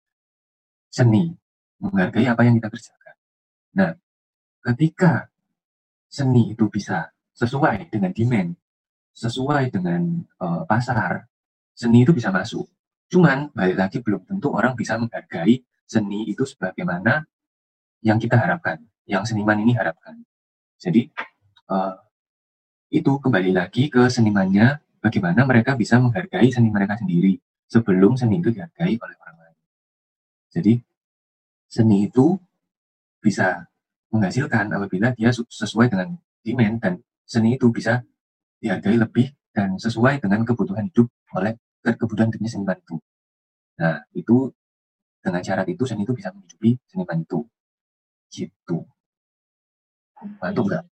[0.92, 1.32] seni,
[1.80, 3.16] menghargai apa yang kita kerjakan.
[3.80, 3.90] Nah,
[4.68, 5.32] ketika
[6.10, 8.50] seni itu bisa sesuai dengan demand,
[9.14, 11.30] sesuai dengan uh, pasar,
[11.70, 12.66] seni itu bisa masuk.
[13.06, 17.22] Cuman balik lagi belum tentu orang bisa menghargai seni itu sebagaimana
[18.02, 20.18] yang kita harapkan, yang seniman ini harapkan.
[20.82, 21.06] Jadi
[21.70, 21.94] uh,
[22.90, 27.38] itu kembali lagi ke senimannya bagaimana mereka bisa menghargai seni mereka sendiri
[27.70, 29.58] sebelum seni itu dihargai oleh orang lain.
[30.50, 30.72] Jadi
[31.70, 32.34] seni itu
[33.22, 33.69] bisa
[34.10, 36.94] menghasilkan apabila dia sesuai dengan demand dan
[37.26, 38.02] seni itu bisa
[38.58, 42.96] dihargai lebih dan sesuai dengan kebutuhan hidup oleh kebutuhan hidupnya seniman itu.
[43.80, 44.52] Nah, itu
[45.20, 47.40] dengan syarat itu seni itu bisa menghidupi seniman itu.
[48.30, 48.78] Gitu.
[50.38, 50.84] Mantul nggak?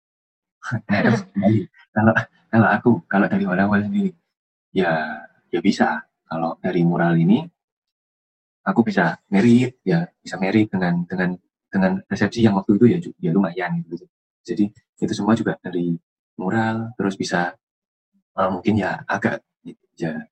[0.86, 1.60] Terus kembali.
[1.92, 2.14] Kalau
[2.46, 4.10] kalau aku, kalau dari awal sendiri,
[4.72, 6.06] ya ya bisa.
[6.26, 7.46] Kalau dari mural ini,
[8.66, 11.38] aku bisa merit, ya bisa merit dengan dengan
[11.70, 14.06] dengan resepsi yang waktu itu ya ya lumayan gitu.
[14.46, 14.70] Jadi
[15.02, 15.98] itu semua juga dari
[16.38, 17.56] mural, terus bisa
[18.38, 19.42] uh, mungkin ya agak
[19.98, 20.24] ya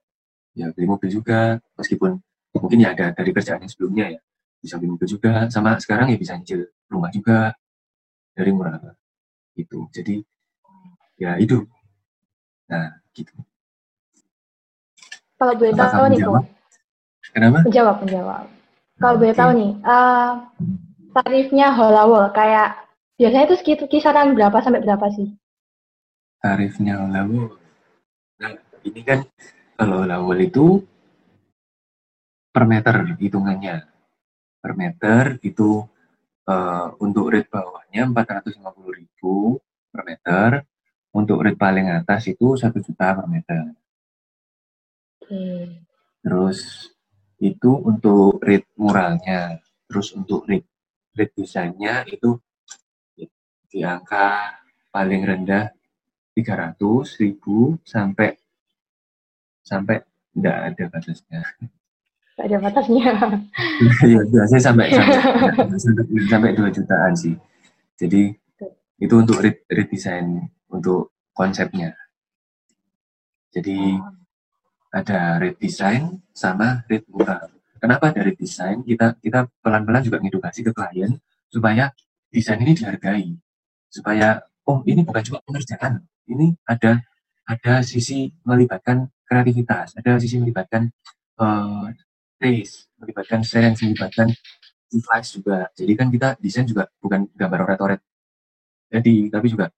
[0.55, 2.21] ya beli mobil juga, meskipun
[2.55, 4.21] mungkin ya ada dari kerjaan yang sebelumnya ya
[4.63, 7.53] bisa beli mobil juga, sama sekarang ya bisa nyicil rumah juga
[8.33, 8.95] dari mural
[9.59, 9.91] itu.
[9.91, 10.23] Jadi
[11.19, 11.67] ya hidup
[12.69, 13.35] Nah, gitu.
[15.37, 16.45] Kalau boleh tahu nih, menjawab?
[17.35, 17.59] Kenapa?
[17.67, 18.45] Menjawab, menjawab.
[18.95, 20.33] Kalau boleh tahu nih, uh,
[21.15, 25.31] tarifnya Holawol kayak biasanya itu sekitar kisaran berapa sampai berapa sih?
[26.43, 27.55] Tarifnya Holawol.
[28.43, 29.23] Nah, ini kan
[29.79, 30.83] kalau Holawol itu
[32.51, 33.87] per meter hitungannya.
[34.59, 35.87] Per meter itu
[36.51, 40.51] uh, untuk rate bawahnya 450.000 per meter,
[41.15, 43.63] untuk rate paling atas itu satu juta per meter.
[45.31, 45.87] Hmm.
[46.25, 46.91] Terus
[47.39, 49.63] itu untuk rate muralnya.
[49.87, 50.74] Terus untuk rate
[51.15, 52.39] rate desainnya itu
[53.71, 54.59] di angka
[54.95, 55.71] paling rendah
[56.35, 56.79] 300
[57.23, 58.35] ribu sampai
[59.63, 60.03] sampai
[60.35, 61.43] tidak ada batasnya.
[62.35, 63.07] Tidak ada batasnya.
[64.11, 67.35] ya biasanya sampai sampai sampai, sampai 2 jutaan sih.
[67.95, 68.35] Jadi
[68.99, 69.39] itu untuk
[69.71, 71.95] redesign untuk konsepnya.
[73.55, 73.99] Jadi
[74.91, 77.54] ada red design sama red mural.
[77.85, 81.21] Kenapa dari desain kita kita pelan-pelan juga ngedukasi ke klien
[81.53, 81.93] supaya
[82.33, 83.37] desain ini dihargai,
[83.93, 87.05] supaya oh ini bukan cuma pengerjaan, ini ada
[87.45, 90.89] ada sisi melibatkan kreativitas, ada sisi melibatkan
[91.37, 91.93] uh,
[92.41, 94.33] taste, melibatkan sense, melibatkan
[94.89, 95.69] device juga.
[95.77, 98.01] Jadi kan kita desain juga bukan gambar oret-oret.
[98.89, 99.69] Jadi tapi juga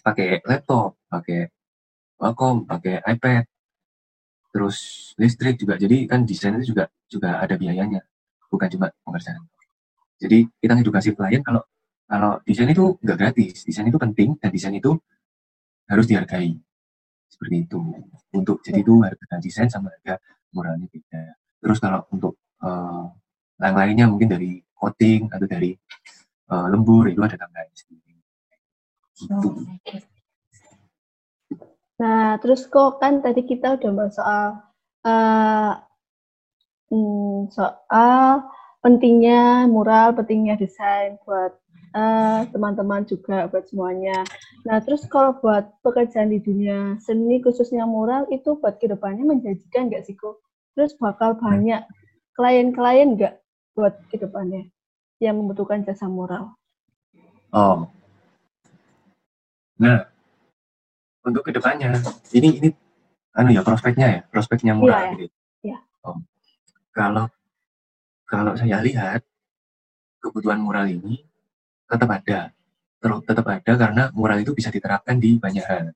[0.00, 1.52] pakai laptop, pakai
[2.16, 3.44] Wacom, pakai iPad,
[4.56, 5.76] terus listrik juga.
[5.76, 8.00] Jadi kan desain itu juga juga ada biayanya,
[8.48, 9.44] bukan cuma pengerjaan.
[10.16, 11.60] Jadi kita edukasi klien kalau
[12.08, 14.96] kalau desain itu nggak gratis, desain itu penting dan desain itu
[15.92, 16.56] harus dihargai.
[17.28, 17.76] Seperti itu.
[18.32, 20.16] Untuk jadi itu harga desain sama harga
[20.56, 21.36] muralnya beda.
[21.60, 23.12] Terus kalau untuk uh,
[23.60, 25.76] yang lainnya mungkin dari coating atau dari
[26.48, 28.16] uh, lembur itu ada tambahannya sendiri.
[29.20, 29.36] Gitu.
[29.36, 30.15] Oh.
[31.96, 34.46] Nah, terus kok kan tadi kita udah bahas soal
[35.08, 35.72] uh,
[37.50, 38.46] soal
[38.84, 41.56] pentingnya mural, pentingnya desain buat
[41.96, 44.20] teman eh, teman-teman juga buat semuanya.
[44.68, 49.88] Nah, terus kalau buat pekerjaan di dunia seni khususnya mural itu buat ke depannya menjanjikan
[49.88, 50.38] nggak sih kok?
[50.76, 51.82] Terus bakal banyak
[52.36, 53.40] klien-klien nggak
[53.72, 54.68] buat ke depannya
[55.24, 56.52] yang membutuhkan jasa mural?
[57.56, 57.88] Oh,
[59.80, 60.04] nah
[61.26, 61.90] untuk ke depannya
[62.30, 62.68] ini ini
[63.34, 65.34] anu ya prospeknya ya prospeknya murah iya, gitu.
[65.66, 65.78] Iya.
[66.06, 66.22] Oh.
[66.94, 67.26] Kalau
[68.30, 69.26] kalau saya lihat
[70.22, 71.26] kebutuhan mural ini
[71.90, 72.54] tetap ada
[73.02, 75.92] terus tetap ada karena mural itu bisa diterapkan di banyak hal.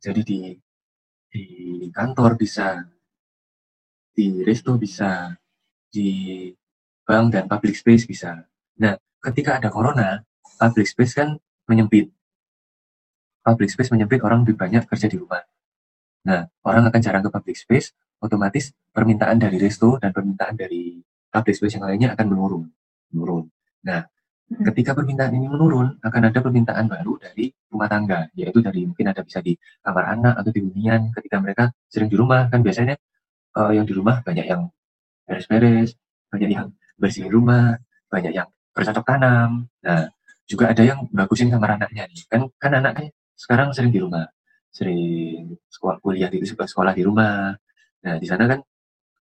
[0.00, 0.40] Jadi di
[1.30, 1.44] di
[1.92, 2.80] kantor bisa,
[4.12, 5.36] di resto bisa,
[5.92, 6.48] di
[7.04, 8.40] bank dan public space bisa.
[8.80, 10.24] Nah, ketika ada corona,
[10.56, 11.36] public space kan
[11.68, 12.08] menyempit
[13.46, 15.46] public space menyempit orang lebih banyak kerja di rumah.
[16.26, 20.98] Nah, orang akan jarang ke public space, otomatis permintaan dari resto dan permintaan dari
[21.30, 22.64] public space yang lainnya akan menurun.
[23.14, 23.46] menurun.
[23.86, 24.66] Nah, hmm.
[24.74, 29.22] ketika permintaan ini menurun, akan ada permintaan baru dari rumah tangga, yaitu dari mungkin ada
[29.22, 32.98] bisa di kamar anak atau di hunian ketika mereka sering di rumah, kan biasanya
[33.54, 34.66] uh, yang di rumah banyak yang
[35.22, 35.94] beres-beres,
[36.34, 37.78] banyak yang bersihin rumah,
[38.10, 39.70] banyak yang bercocok tanam.
[39.86, 40.10] Nah,
[40.46, 42.20] juga ada yang bagusin kamar anaknya nih.
[42.26, 44.26] Kan kan anaknya sekarang sering di rumah,
[44.72, 47.54] sering sekolah kuliah itu juga sekolah di rumah.
[48.04, 48.60] Nah di sana kan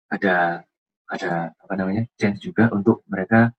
[0.07, 0.63] ada
[1.07, 3.51] ada apa namanya chance juga untuk mereka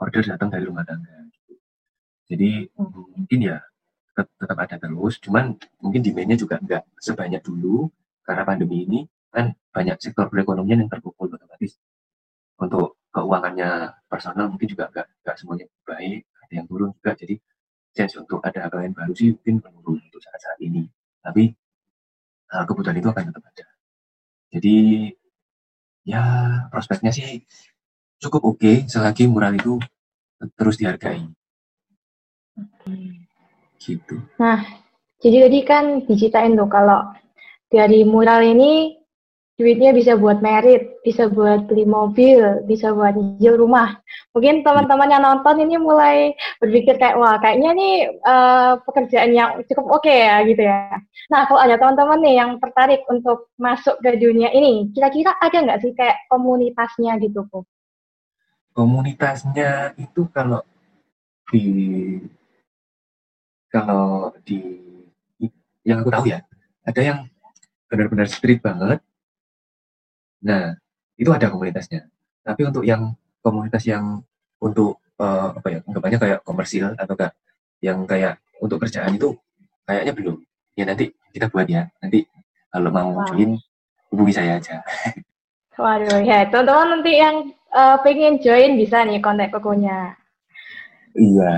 [0.00, 1.28] order datang dari rumah tangga.
[2.24, 3.20] Jadi hmm.
[3.20, 3.60] mungkin ya
[4.10, 7.92] tetap, tetap ada terus, cuman mungkin demandnya juga nggak sebanyak dulu
[8.24, 11.76] karena pandemi ini kan banyak sektor perekonomian yang terpukul otomatis
[12.56, 17.34] untuk keuangannya personal mungkin juga nggak nggak semuanya baik ada yang turun juga jadi
[17.94, 20.84] chance untuk ada lain baru sih mungkin menurun untuk saat-saat ini.
[21.22, 21.48] Tapi
[22.52, 23.66] uh, kebutuhan itu akan tetap ada.
[24.50, 24.76] Jadi
[26.04, 26.22] ya
[26.68, 27.40] prospeknya sih
[28.20, 29.78] cukup oke okay, selagi mural itu
[30.58, 31.24] terus dihargai.
[33.80, 34.16] Gitu.
[34.40, 34.60] Nah,
[35.20, 37.12] jadi tadi kan diceritain tuh kalau
[37.68, 39.03] dari mural ini
[39.54, 44.02] duitnya bisa buat merit, bisa buat beli mobil, bisa buat nyicil rumah.
[44.34, 47.94] Mungkin teman-teman yang nonton ini mulai berpikir kayak wah kayaknya nih
[48.26, 50.98] uh, pekerjaan yang cukup oke okay ya gitu ya.
[51.30, 55.80] Nah kalau ada teman-teman nih yang tertarik untuk masuk ke dunia ini, kira-kira ada nggak
[55.86, 57.62] sih kayak komunitasnya gitu kok?
[58.74, 60.66] Komunitasnya itu kalau
[61.54, 61.66] di
[63.70, 64.82] kalau di
[65.86, 66.42] yang aku tahu ya
[66.82, 67.18] ada yang
[67.86, 68.98] benar-benar street banget
[70.44, 70.76] Nah,
[71.16, 72.04] itu ada komunitasnya.
[72.44, 74.20] Tapi untuk yang komunitas yang
[74.60, 77.32] untuk uh, apa ya, anggapannya kayak komersil atau enggak
[77.80, 79.32] yang kayak untuk kerjaan itu
[79.88, 80.36] kayaknya belum.
[80.76, 81.88] Ya nanti kita buat ya.
[82.04, 82.28] Nanti
[82.68, 83.26] kalau mau wow.
[83.32, 83.56] join
[84.12, 84.84] hubungi saya aja.
[85.74, 87.36] Waduh ya, teman-teman nanti yang
[87.74, 90.14] uh, pengen join bisa nih kontak kokonya.
[91.14, 91.54] Iya.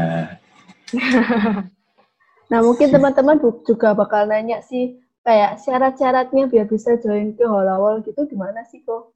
[2.50, 8.30] nah mungkin teman-teman juga bakal nanya sih kayak syarat-syaratnya biar bisa join ke Holawol gitu
[8.30, 9.10] gimana sih kok?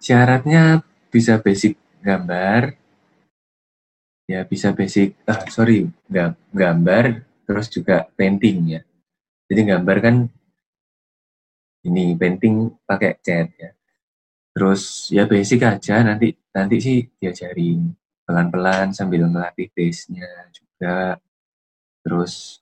[0.00, 0.80] Syaratnya
[1.12, 2.72] bisa basic gambar,
[4.24, 5.92] ya bisa basic, ah, sorry,
[6.56, 8.82] gambar, terus juga painting ya.
[9.44, 10.16] Jadi gambar kan
[11.84, 13.70] ini painting pakai cat ya.
[14.56, 17.92] Terus ya basic aja nanti nanti sih diajarin
[18.24, 21.20] pelan-pelan sambil melatih base-nya juga.
[22.04, 22.60] Terus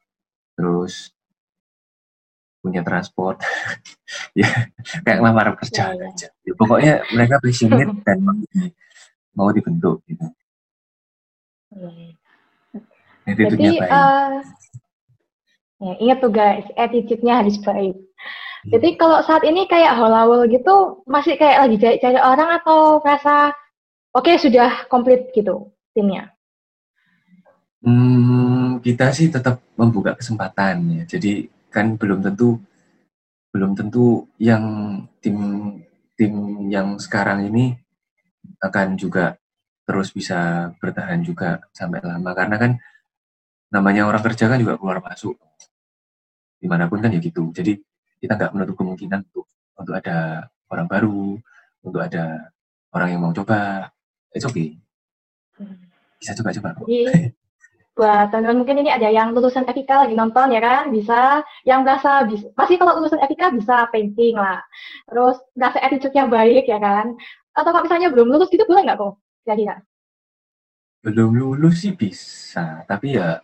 [0.56, 1.15] terus
[2.66, 3.38] punya transport.
[4.37, 4.68] Ya
[5.02, 6.29] kayak ngelamar kerja ya, aja.
[6.44, 8.68] Ya, pokoknya mereka passionate dan mau, di,
[9.33, 10.26] mau dibentuk gitu.
[11.72, 11.90] Ya.
[13.26, 14.44] Jadi uh,
[15.83, 17.96] ya, ingat tuh guys attitude-nya harus baik.
[18.66, 23.55] Jadi kalau saat ini kayak holawol gitu masih kayak lagi cari-cari orang atau rasa
[24.14, 26.35] oke okay, sudah komplit gitu timnya?
[27.87, 31.02] Hmm, kita sih tetap membuka kesempatan ya.
[31.07, 31.46] Jadi
[31.77, 32.57] kan belum tentu
[33.53, 34.65] belum tentu yang
[35.21, 35.37] tim
[36.17, 36.33] tim
[36.73, 37.77] yang sekarang ini
[38.65, 39.37] akan juga
[39.85, 42.33] terus bisa bertahan juga sampai lama.
[42.33, 42.73] Karena kan
[43.71, 45.37] namanya orang kerja kan juga keluar masuk.
[46.57, 47.53] Di mana pun kan ya gitu.
[47.53, 47.77] Jadi
[48.21, 51.37] kita nggak menutup kemungkinan untuk untuk ada orang baru
[51.85, 52.51] untuk ada
[52.97, 53.93] orang yang mau coba.
[54.33, 54.81] It's okay.
[56.17, 56.81] Bisa coba-coba
[57.96, 60.92] buat teman-teman mungkin ini ada yang lulusan FIK lagi nonton ya kan?
[60.92, 61.40] Bisa.
[61.64, 64.61] Yang merasa bisa pasti kalau lulusan FIK bisa painting lah.
[65.09, 67.16] Terus merasa attitude-nya baik ya kan?
[67.56, 69.16] Atau kalau misalnya belum lulus gitu boleh nggak kok?
[69.48, 69.76] Kira-kira.
[71.00, 73.40] Belum lulus sih bisa tapi ya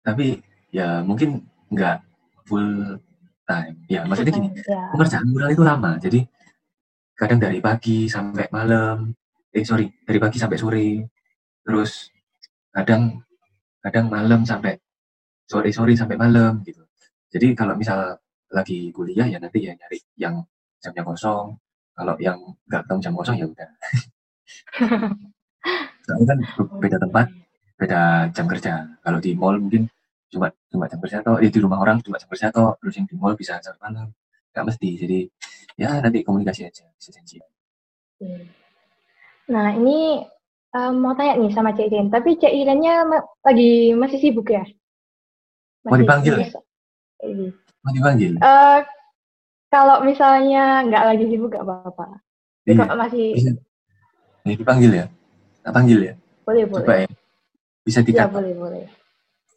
[0.00, 0.40] tapi
[0.72, 2.00] ya mungkin nggak
[2.48, 2.96] full
[3.44, 3.76] time.
[3.92, 4.88] Ya maksudnya gini ya.
[4.96, 6.00] pekerjaan mural itu lama.
[6.00, 6.24] Jadi
[7.12, 9.12] kadang dari pagi sampai malam
[9.52, 10.88] eh sorry dari pagi sampai sore.
[11.60, 12.08] Terus
[12.72, 13.22] kadang
[13.82, 14.76] kadang malam sampai
[15.48, 16.84] sore sore sampai malam gitu.
[17.32, 18.20] Jadi kalau misal
[18.52, 20.44] lagi kuliah ya nanti ya nyari yang
[20.80, 21.56] jamnya kosong.
[21.96, 22.38] Kalau yang
[22.70, 23.68] nggak tahu jam kosong ya udah.
[26.06, 26.38] Soalnya kan
[26.80, 27.26] beda tempat
[27.76, 28.00] beda
[28.32, 28.86] jam kerja.
[29.04, 29.88] Kalau di mall mungkin
[30.28, 33.08] cuma cuma jam kerja atau eh, di rumah orang cuma jam kerja atau terus yang
[33.08, 34.08] di mall bisa sampai malam.
[34.52, 35.18] Nggak mesti jadi
[35.78, 37.38] ya nanti komunikasi aja bisa janji.
[39.48, 40.22] Nah ini
[40.74, 43.06] um, mau tanya nih sama Cik Iren, tapi Cik Irennya
[43.44, 44.64] lagi masih sibuk ya?
[45.86, 46.48] Masih mau dipanggil ya?
[47.84, 48.32] Mau dipanggil?
[48.42, 48.80] Uh,
[49.68, 52.20] kalau misalnya nggak lagi sibuk nggak apa-apa.
[52.68, 52.84] Iya.
[52.84, 53.50] Kalau masih bisa.
[54.44, 55.06] Ya, dipanggil ya?
[55.64, 56.14] Tak panggil ya?
[56.44, 56.84] Boleh, boleh.
[56.84, 57.08] Coba ya.
[57.84, 58.28] Bisa dikat.
[58.28, 58.84] Ya, boleh, boleh.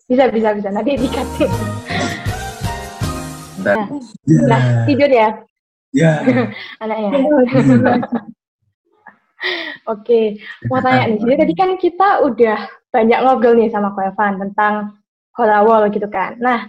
[0.08, 0.70] Bisa, bisa, bisa.
[0.72, 1.28] Nanti dikat.
[3.62, 3.86] Nah,
[4.50, 5.30] nah, tidur ya?
[5.94, 6.12] Ya.
[6.84, 7.10] Anaknya.
[9.90, 10.38] Oke,
[10.70, 11.20] mau tanya nih.
[11.22, 12.60] Jadi tadi kan kita udah
[12.94, 15.00] banyak ngobrol nih sama Ko Evan tentang
[15.34, 16.38] Holawol gitu kan.
[16.38, 16.68] Nah,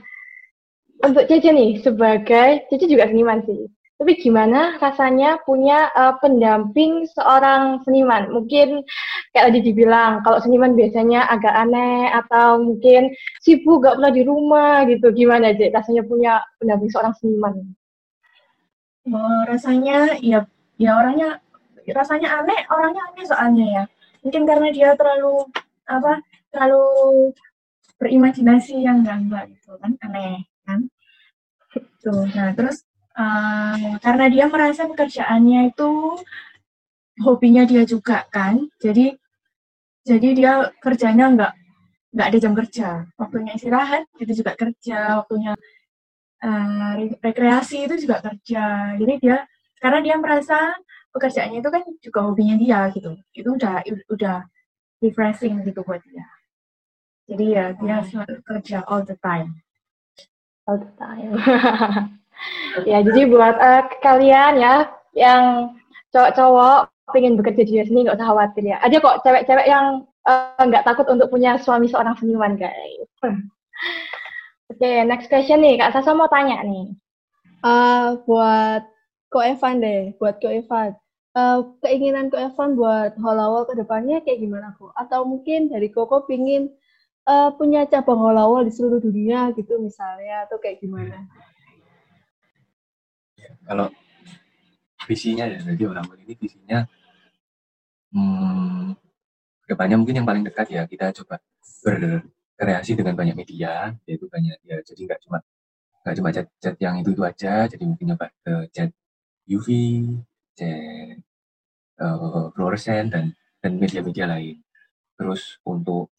[1.02, 3.68] untuk Cece nih, sebagai Cece juga seniman sih.
[4.02, 8.34] Tapi gimana rasanya punya uh, pendamping seorang seniman?
[8.34, 8.82] Mungkin
[9.30, 13.14] kayak tadi dibilang, kalau seniman biasanya agak aneh atau mungkin
[13.46, 15.14] sibuk gak pernah di rumah gitu.
[15.14, 17.54] Gimana Cek rasanya punya pendamping seorang seniman?
[19.06, 20.46] Oh, rasanya ya
[20.78, 21.38] ya orangnya
[21.90, 23.84] rasanya aneh orangnya aneh soalnya ya.
[24.22, 25.50] Mungkin karena dia terlalu
[25.90, 26.22] apa
[26.54, 26.86] terlalu
[27.98, 30.86] berimajinasi yang enggak gitu kan aneh kan.
[31.98, 32.86] Tuh nah terus
[33.18, 35.90] uh, karena dia merasa pekerjaannya itu
[37.22, 39.14] hobinya dia juga kan jadi
[40.02, 41.52] jadi dia kerjanya enggak
[42.12, 42.88] nggak ada jam kerja.
[43.16, 45.24] Waktunya istirahat itu juga kerja.
[45.24, 45.52] Waktunya
[46.44, 46.92] uh,
[47.24, 48.94] rekreasi itu juga kerja.
[49.00, 49.48] Jadi dia
[49.80, 50.76] karena dia merasa
[51.12, 53.14] pekerjaannya itu kan juga hobinya dia gitu.
[53.36, 54.36] Itu udah udah
[55.04, 56.26] refreshing gitu buat dia.
[57.30, 59.60] Jadi ya dia selalu kerja all the time.
[60.66, 61.30] All the time.
[62.90, 65.76] Ya jadi buat uh, kalian ya yang
[66.10, 68.82] cowok-cowok pengen bekerja di sini nggak usah khawatir ya.
[68.82, 73.06] Ada kok cewek-cewek yang eh, nggak uh, takut untuk punya suami seorang seniman guys.
[74.72, 75.78] Oke okay, next question nih.
[75.78, 76.90] Kak Sasa mau tanya nih.
[77.62, 78.82] Uh, buat
[79.30, 80.98] Ko Evan deh, buat Ko Evan
[81.36, 84.92] uh, keinginan Ko Evan buat Holawol ke depannya kayak gimana kok?
[84.96, 86.72] Atau mungkin dari Koko pingin
[87.28, 91.28] uh, punya cabang Holawol di seluruh dunia gitu misalnya atau kayak gimana?
[93.36, 93.88] Ya, kalau
[95.08, 96.78] visinya ya, jadi Holawol ini visinya
[98.14, 98.94] hmm,
[99.66, 101.40] depannya mungkin yang paling dekat ya kita coba
[101.82, 105.38] berkreasi dengan banyak media, yaitu banyak ya jadi nggak cuma
[106.02, 108.90] nggak cuma cat-cat yang itu itu aja, jadi mungkin coba ke cat
[109.46, 109.66] UV,
[110.62, 111.18] cek
[112.02, 113.24] uh, fluoresen dan
[113.62, 114.58] dan media-media lain.
[115.18, 116.10] Terus untuk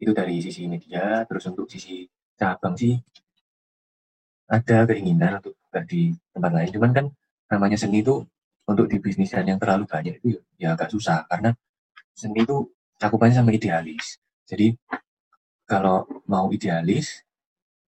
[0.00, 2.08] itu dari sisi media, terus untuk sisi
[2.38, 2.96] cabang sih
[4.50, 6.70] ada keinginan untuk buka di tempat lain.
[6.74, 7.06] Cuman kan
[7.52, 8.24] namanya seni itu
[8.66, 11.50] untuk di bisnisnya yang terlalu banyak itu ya, ya agak susah karena
[12.14, 14.18] seni itu cakupannya sama idealis.
[14.46, 14.74] Jadi
[15.66, 17.22] kalau mau idealis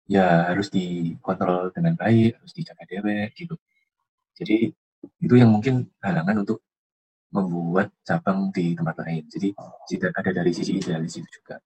[0.06, 3.54] ya harus dikontrol dengan baik, harus dijaga dewek gitu.
[4.38, 4.70] Jadi
[5.22, 6.62] itu yang mungkin halangan untuk
[7.32, 9.24] membuat cabang di tempat lain.
[9.26, 9.48] Jadi
[9.88, 11.56] tidak ada dari sisi idealis itu juga.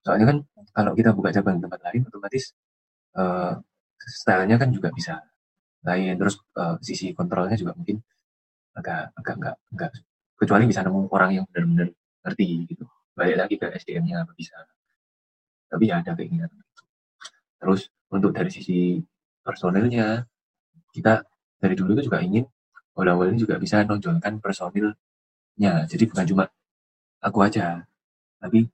[0.00, 0.38] Soalnya kan
[0.72, 2.54] kalau kita buka cabang di tempat lain, otomatis
[3.18, 3.60] uh,
[4.00, 5.20] stylenya kan juga bisa
[5.84, 6.16] lain.
[6.16, 8.00] Terus uh, sisi kontrolnya juga mungkin
[8.76, 9.90] agak agak enggak enggak
[10.36, 11.88] kecuali bisa nemu orang yang benar-benar
[12.24, 12.84] ngerti gitu.
[13.16, 14.56] Balik lagi ke SDM-nya apa bisa.
[15.68, 16.48] Tapi ya ada keinginan.
[17.60, 19.00] Terus untuk dari sisi
[19.44, 20.24] personilnya.
[20.96, 21.20] Kita
[21.60, 22.48] dari dulu itu juga ingin
[22.96, 25.84] awal-awal ini juga bisa nonjolkan personilnya.
[25.84, 26.44] Jadi bukan cuma
[27.20, 27.84] aku aja,
[28.40, 28.64] tapi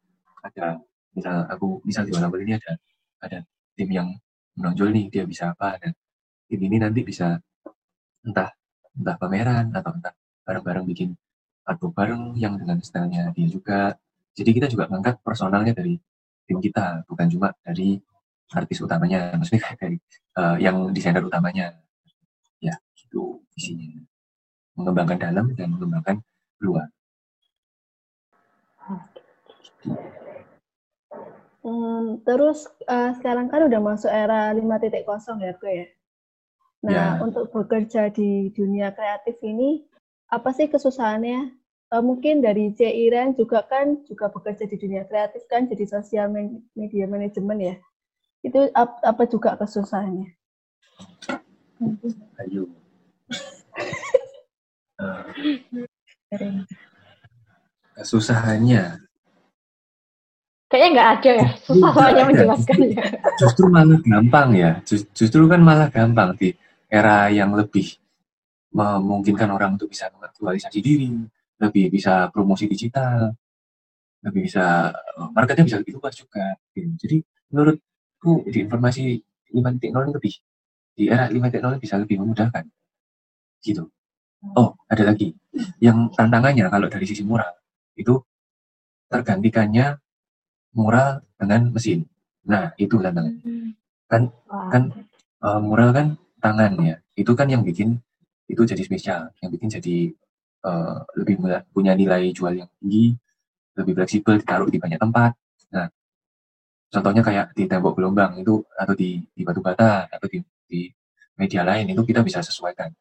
[0.42, 0.78] ada
[1.12, 2.72] misal aku misal di awal ini ada
[3.22, 3.38] ada
[3.76, 4.08] tim yang
[4.56, 5.92] menonjol nih dia bisa apa dan
[6.48, 7.38] tim ini nanti bisa
[8.24, 8.50] entah
[8.96, 10.14] entah pameran atau entah
[10.44, 11.14] bareng-bareng bikin
[11.64, 13.96] artwork bareng yang dengan stylenya dia juga
[14.34, 15.96] jadi kita juga mengangkat personalnya dari
[16.48, 18.00] tim kita bukan cuma dari
[18.52, 19.96] artis utamanya maksudnya dari
[20.36, 21.72] uh, yang desainer utamanya
[22.60, 24.00] ya itu visinya
[24.78, 26.16] mengembangkan dalam dan mengembangkan
[26.62, 26.88] luar
[31.62, 35.86] Hmm, terus uh, sekarang kan udah masuk era 5.0 ya, gue ya.
[36.82, 37.22] Nah, ya.
[37.22, 39.86] untuk bekerja di dunia kreatif ini,
[40.26, 41.54] apa sih kesusahannya?
[41.94, 42.90] Uh, mungkin dari C.
[42.90, 46.34] Iren juga kan juga bekerja di dunia kreatif kan, jadi sosial
[46.74, 47.74] media manajemen ya.
[48.42, 50.34] Itu ap apa juga kesusahannya?
[52.42, 52.81] Ayo.
[55.02, 55.22] Uh,
[57.98, 59.02] kesusahannya
[60.72, 63.04] Kayaknya nggak ada ya, susah soalnya menjelaskannya.
[63.36, 66.56] Justru malah gampang ya, justru kan malah gampang di
[66.88, 68.00] era yang lebih
[68.72, 71.12] memungkinkan orang untuk bisa mengaktualisasi diri,
[71.60, 73.36] lebih bisa promosi digital,
[74.24, 74.88] lebih bisa
[75.36, 76.56] marketnya bisa lebih luas juga.
[76.72, 76.88] Gitu.
[77.04, 77.16] Jadi
[77.52, 79.20] menurutku di informasi
[79.52, 80.34] lima teknologi lebih
[80.96, 82.64] di era lima teknologi bisa lebih memudahkan.
[83.60, 83.84] Gitu.
[84.42, 85.30] Oh, ada lagi.
[85.78, 87.48] Yang tantangannya kalau dari sisi murah
[87.94, 88.18] itu
[89.06, 90.02] tergantikannya
[90.74, 92.02] mural dengan mesin.
[92.48, 93.34] Nah, itu tantangan.
[93.46, 93.70] Hmm.
[94.10, 94.82] Kan kan
[95.46, 96.06] uh, mural kan
[96.42, 96.96] tangan ya.
[97.14, 98.02] Itu kan yang bikin
[98.50, 100.12] itu jadi spesial, yang bikin jadi
[100.66, 101.40] uh, lebih
[101.72, 103.14] punya nilai jual yang tinggi,
[103.78, 105.32] lebih fleksibel, ditaruh di banyak tempat.
[105.72, 105.88] Nah,
[106.92, 110.90] contohnya kayak di tembok gelombang itu atau di, di batu bata atau di, di
[111.38, 112.92] media lain itu kita bisa sesuaikan.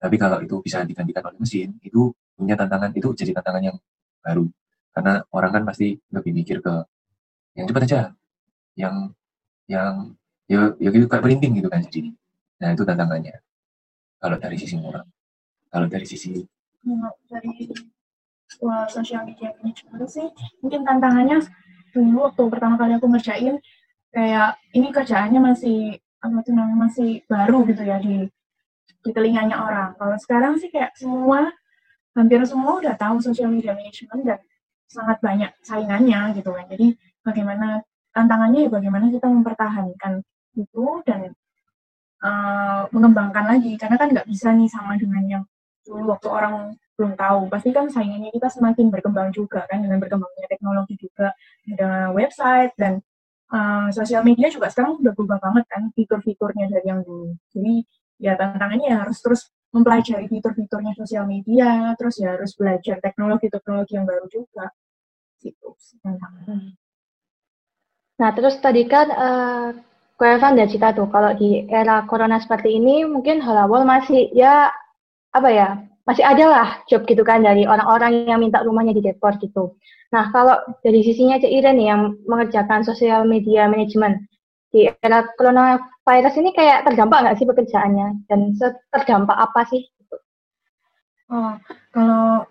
[0.00, 3.76] Tapi kalau itu bisa digantikan oleh mesin, itu punya tantangan itu jadi tantangan yang
[4.24, 4.48] baru.
[4.96, 6.74] Karena orang kan pasti lebih mikir ke
[7.54, 8.00] yang cepat aja
[8.78, 9.12] yang
[9.68, 10.16] yang
[10.48, 12.10] ya ya kayak merinding gitu kan jadi
[12.60, 13.36] nah itu tantangannya.
[14.20, 15.04] Kalau dari sisi moral.
[15.70, 16.44] Kalau dari sisi
[17.28, 17.68] dari
[18.64, 20.26] wah, sosial media management sih
[20.64, 21.44] mungkin tantangannya
[21.92, 23.60] dulu waktu pertama kali aku ngerjain
[24.10, 28.26] kayak ini kerjaannya masih apa tuh namanya masih baru gitu ya di
[29.00, 29.90] di telinganya orang.
[29.96, 31.48] Kalau sekarang sih kayak semua
[32.12, 34.40] hampir semua udah tahu sosial media management dan
[34.90, 36.66] sangat banyak saingannya gitu kan.
[36.68, 37.80] Jadi bagaimana
[38.10, 40.12] tantangannya ya bagaimana kita mempertahankan
[40.58, 41.30] itu dan
[42.24, 45.42] uh, mengembangkan lagi karena kan nggak bisa nih sama dengan yang
[45.86, 46.54] dulu waktu orang
[46.98, 51.32] belum tahu pasti kan saingannya kita semakin berkembang juga kan dengan berkembangnya teknologi juga
[51.64, 53.00] ada website dan
[53.48, 57.88] uh, sosial media juga sekarang sudah berubah banget kan fitur-fiturnya dari yang dulu jadi
[58.20, 64.04] ya tantangannya ya harus terus mempelajari fitur-fiturnya sosial media terus ya harus belajar teknologi-teknologi yang
[64.04, 64.68] baru juga
[65.40, 65.74] gitu
[68.20, 69.72] Nah, terus tadi kan uh,
[70.20, 74.68] Evan udah cerita tuh, kalau di era corona seperti ini mungkin hal awal masih ya
[75.32, 79.40] apa ya, masih ada lah job gitu kan dari orang-orang yang minta rumahnya di dekor
[79.40, 79.80] gitu.
[80.12, 84.28] Nah, kalau dari sisinya Cik Iren nih yang mengerjakan sosial media manajemen
[84.70, 88.40] di era coronavirus ini kayak terdampak nggak sih pekerjaannya dan
[88.94, 89.82] terdampak apa sih?
[91.30, 91.54] Oh,
[91.94, 92.46] kalau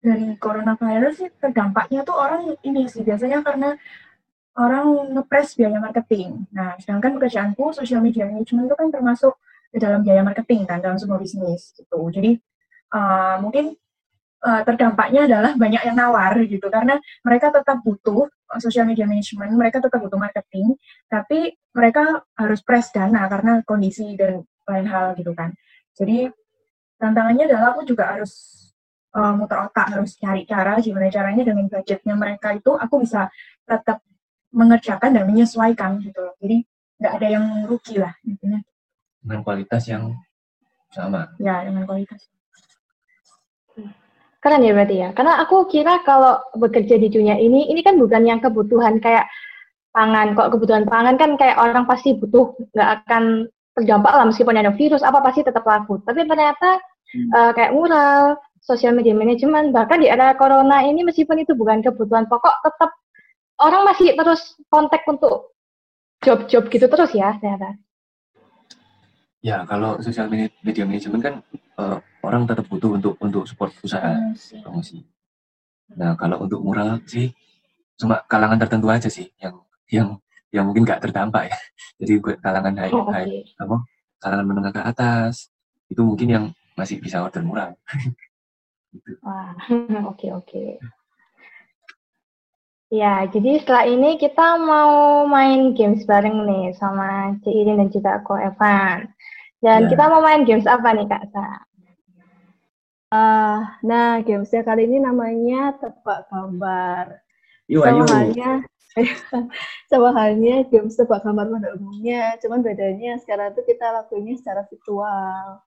[0.00, 3.76] dari coronavirus sih terdampaknya tuh orang ini sih biasanya karena
[4.56, 6.48] orang ngepres biaya marketing.
[6.52, 9.36] Nah, sedangkan pekerjaanku social media management itu kan termasuk
[9.68, 12.00] di dalam biaya marketing kan dalam sebuah bisnis gitu.
[12.08, 12.40] Jadi
[12.96, 13.76] uh, mungkin
[14.46, 19.50] uh, terdampaknya adalah banyak yang nawar gitu karena mereka tetap butuh uh, social media management,
[19.58, 20.78] mereka tetap butuh marketing,
[21.10, 25.50] tapi mereka harus press dana karena kondisi dan lain hal gitu kan.
[25.98, 26.30] Jadi
[26.96, 28.32] tantangannya adalah aku juga harus
[29.18, 33.26] uh, muter otak, harus cari cara gimana caranya dengan budgetnya mereka itu aku bisa
[33.66, 34.00] tetap
[34.54, 36.34] mengerjakan dan menyesuaikan gitu loh.
[36.38, 36.62] Jadi
[36.96, 38.62] nggak ada yang rugi lah intinya.
[39.20, 40.14] Dengan kualitas yang
[40.94, 41.34] sama.
[41.42, 42.30] Ya, dengan kualitas.
[44.46, 45.10] Keren ya berarti ya.
[45.10, 49.26] Karena aku kira kalau bekerja di dunia ini, ini kan bukan yang kebutuhan kayak
[49.90, 50.38] pangan.
[50.38, 55.02] Kok kebutuhan pangan kan kayak orang pasti butuh, nggak akan terdampak lah meskipun ada virus,
[55.02, 55.98] apa pasti tetap laku.
[56.06, 56.78] Tapi ternyata
[57.10, 57.28] hmm.
[57.34, 62.30] uh, kayak mural, sosial media manajemen, bahkan di era corona ini meskipun itu bukan kebutuhan
[62.30, 62.94] pokok, tetap
[63.58, 65.58] orang masih terus kontak untuk
[66.22, 67.74] job-job gitu terus ya ternyata.
[69.46, 71.34] Ya, kalau sosial media, media manajemen kan
[71.78, 74.18] uh, orang tetap butuh untuk untuk support usaha
[74.58, 75.06] promosi.
[75.94, 77.30] Nah, kalau untuk mural sih
[77.94, 79.54] cuma kalangan tertentu aja sih yang
[79.86, 80.08] yang
[80.50, 81.56] yang mungkin nggak terdampak ya.
[82.02, 83.14] Jadi buat kalangan high, Oh, oke.
[83.14, 83.76] high- apa,
[84.18, 85.54] kalangan menengah ke atas
[85.86, 86.44] itu mungkin yang
[86.74, 87.70] masih bisa order murah.
[89.26, 89.54] Wah,
[90.10, 90.64] oke oke.
[92.86, 98.22] Ya, jadi setelah ini kita mau main games bareng nih sama Ci Irin dan juga
[98.22, 99.10] Ko Evan.
[99.64, 99.88] Dan Ya.
[99.88, 101.46] kita mau main games apa nih Kak Sa?
[103.14, 107.22] Ah, nah, gamesnya kali ini namanya tebak gambar.
[107.70, 108.06] Yuk, sama ayo.
[108.10, 108.50] halnya
[109.90, 112.34] sama halnya games tebak gambar pada umumnya.
[112.42, 115.62] Cuman bedanya sekarang tuh kita lakuinnya secara virtual.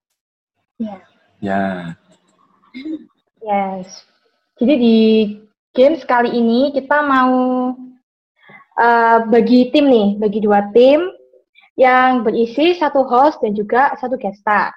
[1.39, 1.95] Ya,
[3.39, 4.03] Yes.
[4.59, 4.99] Jadi di
[5.71, 7.71] games kali ini kita mau
[8.79, 11.07] eh, bagi tim nih, bagi dua tim
[11.79, 14.75] yang berisi satu host dan juga satu guest star.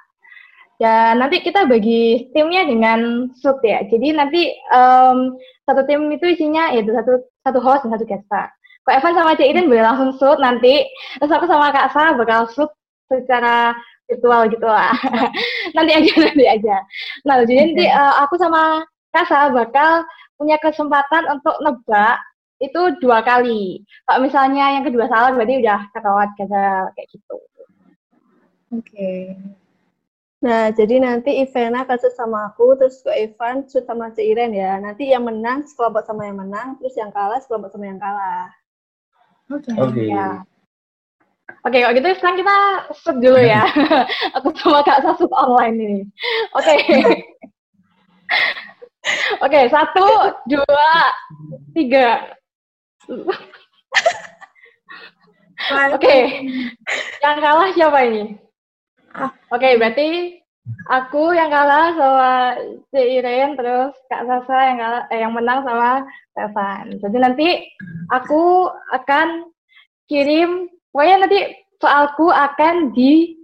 [0.78, 3.82] Dan nanti kita bagi timnya dengan sub ya.
[3.86, 5.34] Jadi nanti em,
[5.66, 8.50] satu tim itu isinya yaitu satu satu host dan satu guest star.
[8.82, 10.82] Kok Evan sama Cik Irin boleh langsung shoot nanti,
[11.22, 12.70] terus aku sama Kak Sa bakal shoot
[13.06, 13.78] secara
[14.10, 14.90] virtual gitu lah.
[15.78, 16.76] nanti aja, nanti aja.
[17.22, 18.82] Nah, jadi nanti eh, aku sama
[19.12, 20.08] Kasa bakal
[20.40, 22.16] punya kesempatan untuk nebak
[22.62, 23.82] itu dua kali.
[24.06, 27.36] Kalau misalnya yang kedua salah berarti udah ketahuan gagal kayak gitu.
[28.72, 29.36] Oke.
[30.42, 34.50] Nah, jadi nanti Ivana akan shoot sama aku, terus ke Ivan shoot sama si Iren
[34.50, 34.74] ya.
[34.82, 38.50] Nanti yang menang sekelompok sama yang menang, terus yang kalah sekelompok sama yang kalah.
[39.54, 39.70] Oke.
[39.78, 40.02] oke.
[40.02, 40.42] Ya.
[41.62, 42.56] Oke, kalau gitu sekarang kita
[42.90, 43.62] shoot dulu ya.
[44.34, 46.00] aku sama Kak Sa shoot online ini.
[46.58, 46.74] Oke.
[49.42, 50.06] Oke, satu,
[50.46, 50.90] dua,
[51.74, 52.38] tiga.
[55.94, 56.16] Oke,
[57.22, 58.34] yang kalah siapa ini?
[59.14, 59.30] Ah.
[59.52, 60.40] Oke, berarti
[60.90, 62.32] aku yang kalah sama
[62.90, 66.02] si Iren, terus Kak Sasa yang kalah, eh, yang menang sama
[66.38, 66.84] Evan.
[66.98, 67.48] Jadi nanti
[68.10, 69.48] aku akan
[70.08, 71.38] kirim, pokoknya nanti
[71.78, 73.36] soalku akan di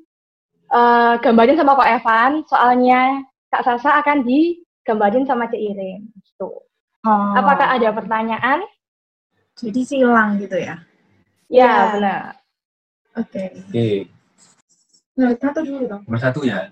[1.24, 6.08] gambarin sama Kak Evan, soalnya Kak Sasa akan digambarin sama Cik Iren.
[6.24, 6.48] Gitu.
[7.06, 8.64] Oh, Apakah ada pertanyaan?
[9.59, 10.78] Jadi silang gitu ya?
[11.48, 11.72] Ya, Ya.
[11.94, 12.20] benar.
[13.18, 13.44] Oke.
[13.66, 13.86] Oke,
[15.18, 16.02] Nah, satu dulu dong.
[16.06, 16.70] nomor satu ya.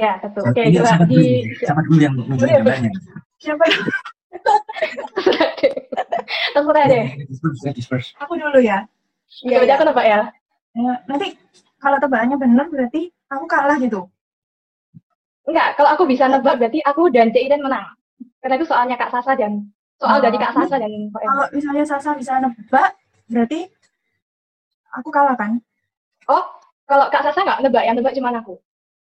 [0.00, 0.40] Ya, satu.
[0.48, 1.20] Oke, ini coba siapa dulu?
[1.20, 1.28] di
[1.60, 2.90] Siapa dulu yang Boleh, gambarnya?
[3.36, 3.64] Siapa?
[6.56, 7.04] terserah deh.
[7.28, 8.24] Disperse, ya.
[8.24, 8.78] Aku dulu ya.
[9.44, 10.20] Ya, udah aku nebak ya.
[10.72, 11.36] Ya, Nanti
[11.76, 14.08] kalau tebakannya benar berarti aku kalah gitu.
[15.44, 17.92] Enggak, kalau aku bisa nebak berarti aku dan Cik Iden menang.
[18.40, 19.68] Karena itu soalnya Kak Sasa dan
[19.98, 20.22] soal Oh.
[20.22, 20.92] dari Kak Sasa dan.
[21.10, 22.90] Kalau misalnya Sasa bisa nebak,
[23.28, 23.60] berarti
[24.92, 25.58] aku kalah kan?
[26.28, 26.44] Oh,
[26.84, 28.56] kalau Kak Sasa nggak nebak, yang nebak cuma aku.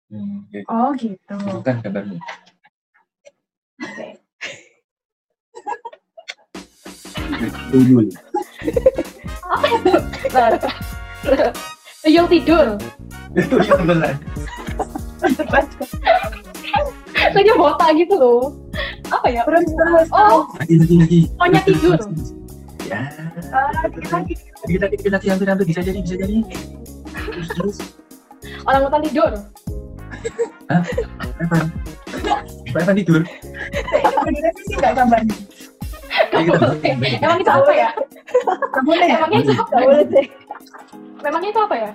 [0.07, 0.59] Hmm, oke.
[0.71, 1.35] Oh gitu.
[1.35, 2.17] Bukan gambarmu.
[7.71, 8.07] Tuyul.
[12.03, 12.67] Tuyul tidur.
[13.37, 14.15] Itu yang benar.
[17.33, 18.43] Saya botak gitu loh.
[19.11, 19.43] Apa ya?
[19.47, 20.09] Terus terus.
[20.11, 21.21] Oh, Lagi, lagi, lagi.
[21.39, 21.99] monyet tidur.
[22.87, 23.01] Ya.
[23.51, 24.35] Ah, dikit lagi.
[24.67, 25.67] Dikit lagi, dikit lagi, hampir, hampir.
[25.67, 26.37] Bisa jadi, bisa jadi.
[27.11, 27.77] Terus, terus.
[28.67, 29.33] Orang hutan tidur.
[31.43, 31.65] Evan.
[32.75, 33.23] Pak Evan tidur.
[34.27, 35.37] Direvisi nggak gambarnya?
[36.33, 36.59] Kita.
[37.23, 37.91] Emang itu apa ya?
[38.83, 39.17] Boleh ya?
[39.21, 39.77] Emangnya itu apa?
[39.83, 40.27] Boleh sih.
[41.23, 41.91] Memangnya itu apa ya?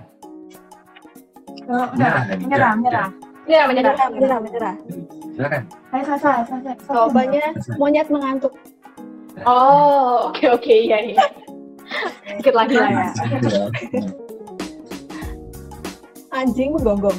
[1.72, 2.14] Oh, enggak.
[2.40, 3.08] Menyerah, menyerah.
[3.50, 3.94] Ya, menyerah.
[3.94, 4.76] Menyerah, menyerah, menyerah.
[5.34, 5.62] Silakan.
[5.96, 6.72] Ayo Sasa, Sasa.
[6.86, 7.46] Jawabannya
[7.82, 8.54] monyet mengantuk.
[9.48, 11.26] Oh, oke oke iya iya.
[12.38, 13.10] Dikit lagi lah ya.
[16.38, 17.18] Anjing menggonggong.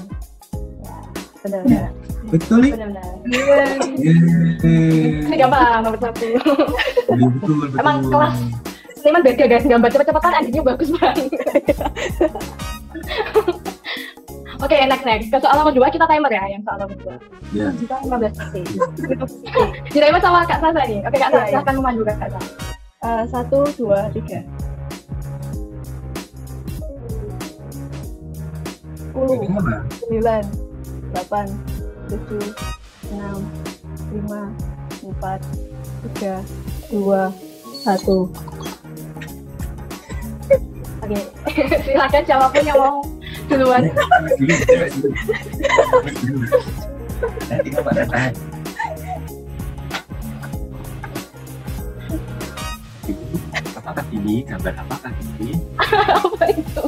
[1.43, 1.91] Benar benar.
[2.31, 2.73] Betul nih.
[2.79, 3.11] Benar benar.
[3.27, 3.75] Yeay.
[5.27, 6.27] Ini gampang nomor satu.
[7.11, 7.81] Betul, betul.
[7.81, 8.39] Emang kelas
[9.03, 11.27] Seniman beda guys, gambar cepet-cepetan anjingnya bagus banget.
[14.63, 15.27] Oke, next next.
[15.35, 17.17] Ke soal nomor dua kita timer ya, yang soal nomor dua.
[17.51, 17.67] Ya.
[17.75, 18.67] Kita 15 detik.
[19.91, 21.03] Di timer sama Kak Sasa nih.
[21.03, 21.51] Oke, Kak Sasa, Iya, iya.
[21.51, 22.41] silahkan memandu Kak Sasa.
[23.03, 24.47] Eh, satu, dua, tiga.
[28.95, 29.43] Sepuluh,
[29.99, 30.43] sembilan,
[31.11, 31.47] delapan,
[32.07, 32.47] tujuh,
[33.13, 33.39] enam,
[34.15, 34.43] lima,
[35.03, 35.41] empat,
[36.07, 36.39] tiga,
[36.89, 37.35] dua,
[37.83, 38.31] satu.
[41.03, 41.19] Oke,
[41.85, 43.03] silakan siapa pun yang mau
[43.53, 43.83] duluan.
[47.49, 48.33] Nanti kamu ada tahan.
[53.77, 55.59] Apakah ini gambar apakah ini?
[56.23, 56.85] Apa itu?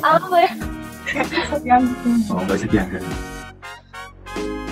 [0.00, 0.52] Apa ya?
[1.66, 1.84] Yang
[2.30, 3.02] Oh, nggak usah diangkat.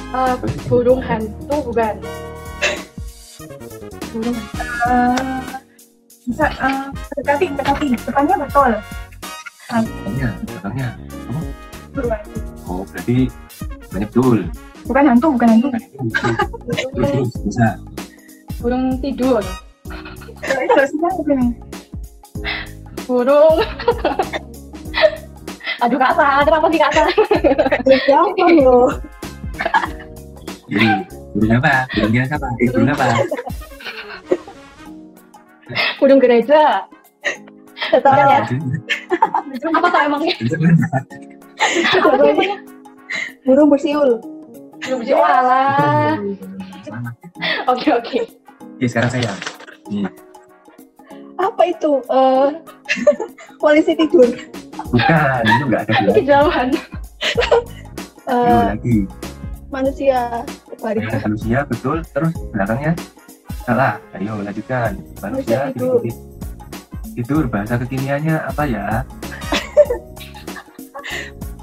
[0.08, 0.34] Eh,
[0.70, 1.94] burung hantu bukan?
[4.08, 4.38] Burung
[4.88, 5.40] eh,
[6.28, 6.84] Bisa eh,
[7.20, 7.86] dekati, dekati.
[7.96, 8.70] Depannya betul.
[9.68, 10.88] Belakangnya, belakangnya.
[11.92, 12.20] Buruan.
[12.64, 13.28] Oh, berarti
[13.92, 14.38] banyak betul.
[14.88, 15.68] Bukan hantu, bukan hantu.
[16.72, 17.76] Terus, bisa.
[18.64, 19.44] Burung tidur.
[23.04, 23.56] Burung.
[25.84, 27.04] Aduh Kak Sa, kenapa sih Kak Sa?
[28.08, 28.88] Gampang loh.
[30.72, 30.88] Jadi,
[31.36, 31.84] burung apa?
[31.92, 32.48] Burungnya apa?
[32.64, 33.06] Eh, burung apa?
[36.00, 36.88] Burung gereja.
[37.88, 38.44] Tahu ya?
[39.72, 40.34] Apa tuh emangnya?
[41.96, 42.58] Apa tuh emangnya?
[43.48, 44.20] Burung bersiul.
[44.84, 45.00] Burung.
[45.08, 46.16] Walah.
[47.68, 48.18] Oke oke.
[48.78, 49.32] Oke, sekarang saya.
[49.88, 50.06] Nih,
[51.38, 52.02] Apa itu?
[52.10, 52.48] Eh,
[53.62, 54.26] polisi tidur.
[54.90, 56.10] bukan, itu nggak ada.
[56.14, 56.68] Kejauhan.
[58.28, 58.98] Eh, lagi.
[59.72, 60.44] manusia
[60.78, 62.04] Ya, manusia, betul.
[62.14, 62.92] Terus belakangnya
[63.66, 63.96] salah.
[64.14, 64.94] Ayo, lanjutkan.
[65.24, 65.98] Manusia, Manusia tidur.
[66.04, 66.27] tidur.
[67.18, 69.02] Tidur, bahasa kekiniannya apa ya?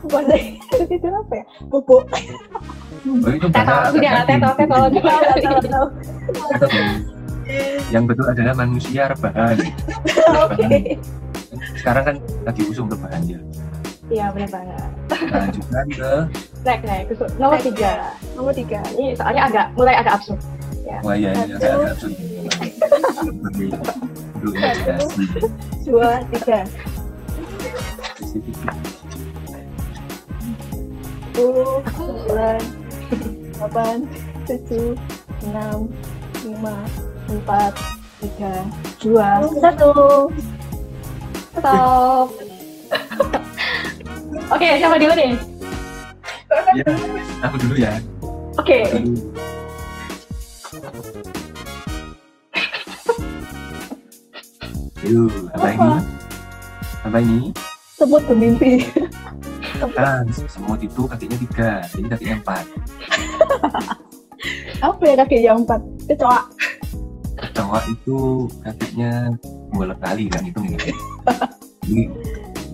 [0.04, 0.36] Bahasa
[0.84, 1.46] tidur apa ya?
[1.72, 2.04] Bobo.
[2.04, 3.88] Oh, itu bahasa.
[3.96, 5.88] Tahu, tahu, tahu.
[6.60, 7.00] Bang.
[7.88, 9.56] Yang betul adalah manusia rebahan.
[10.44, 11.00] Oke.
[11.80, 13.40] Sekarang kan lagi usung rebahan ya.
[14.12, 14.92] Iya benar banget.
[15.32, 16.12] Lanjutkan ke
[16.68, 17.04] Naik naik.
[17.16, 18.12] Ke Nomor tiga.
[18.36, 18.84] Nomor tiga.
[18.92, 20.44] Ini soalnya agak mulai agak absurd.
[21.02, 22.14] wah ya ini agak agak absurd.
[24.42, 25.24] Imajinasi
[25.86, 26.60] Dua, tiga.
[31.36, 32.62] Sepuluh, sembilan,
[33.56, 33.98] delapan,
[34.48, 34.96] tujuh,
[35.52, 35.92] enam,
[36.42, 36.76] lima,
[37.30, 37.74] empat,
[38.24, 38.66] tiga,
[39.04, 39.94] dua, satu.
[41.56, 42.28] Stop.
[44.52, 45.34] Oke, siapa dulu nih?
[46.76, 46.86] Ya,
[47.44, 47.94] aku dulu ya.
[48.60, 48.80] Oke.
[55.06, 55.94] Yuk, apa ini?
[57.06, 57.40] Apa ini?
[57.94, 58.90] Semut bermimpi.
[59.94, 62.66] Kan, semut itu kakinya tiga, jadi kakinya empat.
[64.86, 65.82] Apa ya kaki yang empat?
[66.06, 66.40] Kecoa.
[67.36, 69.34] Kecoa itu kakinya
[69.74, 70.78] dua kali kan itu nih.
[71.86, 72.04] Jadi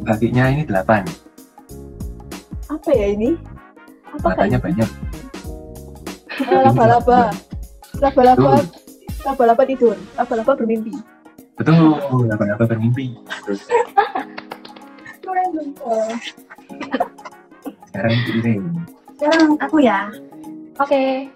[0.08, 1.04] kakinya ini delapan,
[2.72, 3.36] Apa ya ini?
[4.16, 4.90] Apa matanya banyak.
[6.42, 7.36] Eh, Laba-laba.
[8.00, 8.64] Laba-laba.
[9.28, 9.96] Laba-laba tidur.
[10.16, 10.96] Laba-laba bermimpi.
[11.62, 13.14] Betul, laba-laba bermimpi.
[13.46, 13.62] Terus
[17.94, 18.54] sekarang ini
[19.22, 20.10] Sekarang aku ya.
[20.82, 21.30] Oke.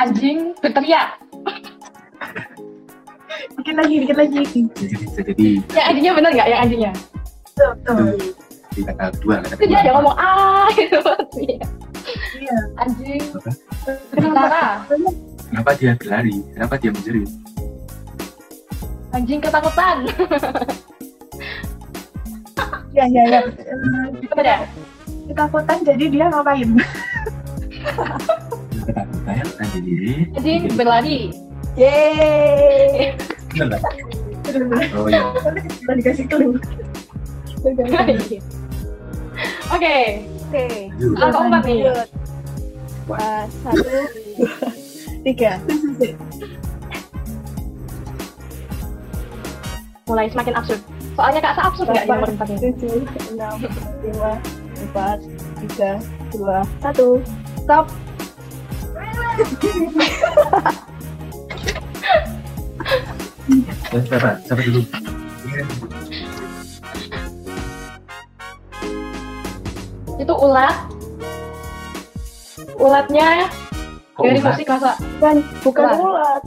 [0.00, 1.20] Anjing berteriak.
[3.60, 4.40] Dikit lagi, dikit lagi.
[4.72, 6.48] jadi bisa jadi Yang anjingnya benar nggak?
[6.48, 6.92] Yang anjingnya?
[7.52, 8.16] Tuh, tuh.
[8.74, 10.98] di kata kedua kata Itu dia ada ngomong ah gitu.
[11.36, 12.56] Iya.
[12.80, 13.22] Anjing.
[13.28, 13.50] Apa?
[14.16, 14.72] Kenapa?
[15.54, 16.42] Kenapa dia berlari?
[16.50, 17.30] Kenapa dia menjerit?
[19.14, 20.02] Anjing ketakutan.
[22.90, 23.40] Ya, ya, ya.
[24.34, 24.66] Dah?
[25.30, 26.74] Ketakutan jadi dia ngapain?
[28.82, 30.26] Ketakutan diri.
[30.34, 31.30] Anjing berlari.
[31.78, 33.14] Yeay.
[34.90, 35.22] Oh iya.
[35.86, 36.58] Udah dikasih clue.
[37.62, 38.42] Oke.
[39.70, 39.96] Oke.
[40.98, 41.94] Soal keempat nih.
[43.06, 44.82] Wah, satu, dua,
[45.24, 45.56] tiga.
[50.04, 50.80] Mulai semakin absurd.
[51.16, 52.58] Soalnya kak Sa absurd nggak yang nomor empat ini?
[52.60, 52.98] tujuh,
[53.32, 53.56] enam,
[54.04, 54.32] lima,
[54.84, 55.18] empat,
[55.64, 55.90] tiga,
[56.28, 57.24] dua, satu.
[57.64, 57.88] Stop.
[63.94, 64.30] Eh, Siapa?
[64.42, 64.80] Siapa dulu?
[70.16, 70.76] Itu ulat.
[72.74, 73.48] Ulatnya
[74.14, 74.46] Kok dari ulat?
[74.54, 75.36] musik masa Bukan,
[75.82, 75.96] Ular.
[75.98, 76.42] ulat.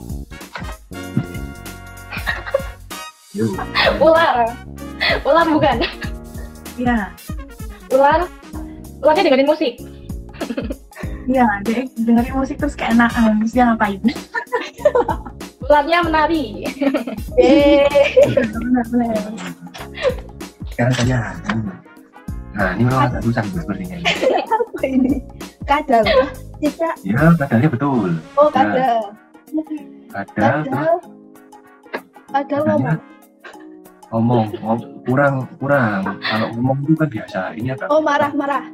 [3.36, 3.52] Yuk.
[4.00, 4.36] ular.
[5.22, 5.76] Ular bukan.
[6.80, 7.12] Iya.
[7.92, 8.20] Ular.
[8.98, 9.74] Ularnya dengerin musik.
[11.28, 13.44] Iya, jadi dengerin musik terus keenakan.
[13.44, 14.00] Terus dia ngapain?
[15.60, 16.64] Ularnya menari.
[17.36, 17.84] Yeay.
[18.32, 19.12] Benar, benar.
[20.72, 21.18] Sekarang saya.
[22.56, 24.00] Nah, ini memang agak susah sepertinya.
[24.02, 25.20] Apa ini?
[25.68, 26.02] Kadal.
[26.58, 26.94] Cicak.
[27.02, 28.10] Ya, kadalnya betul.
[28.34, 29.14] Oh, kadal.
[30.08, 30.96] Kadal, Kadal.
[32.28, 32.98] Kadal ngomong.
[34.08, 36.00] ngomong, ngom- kurang, kurang.
[36.18, 37.40] Kalau ngomong itu kan biasa.
[37.54, 38.64] Ini agak Oh, marah, marah.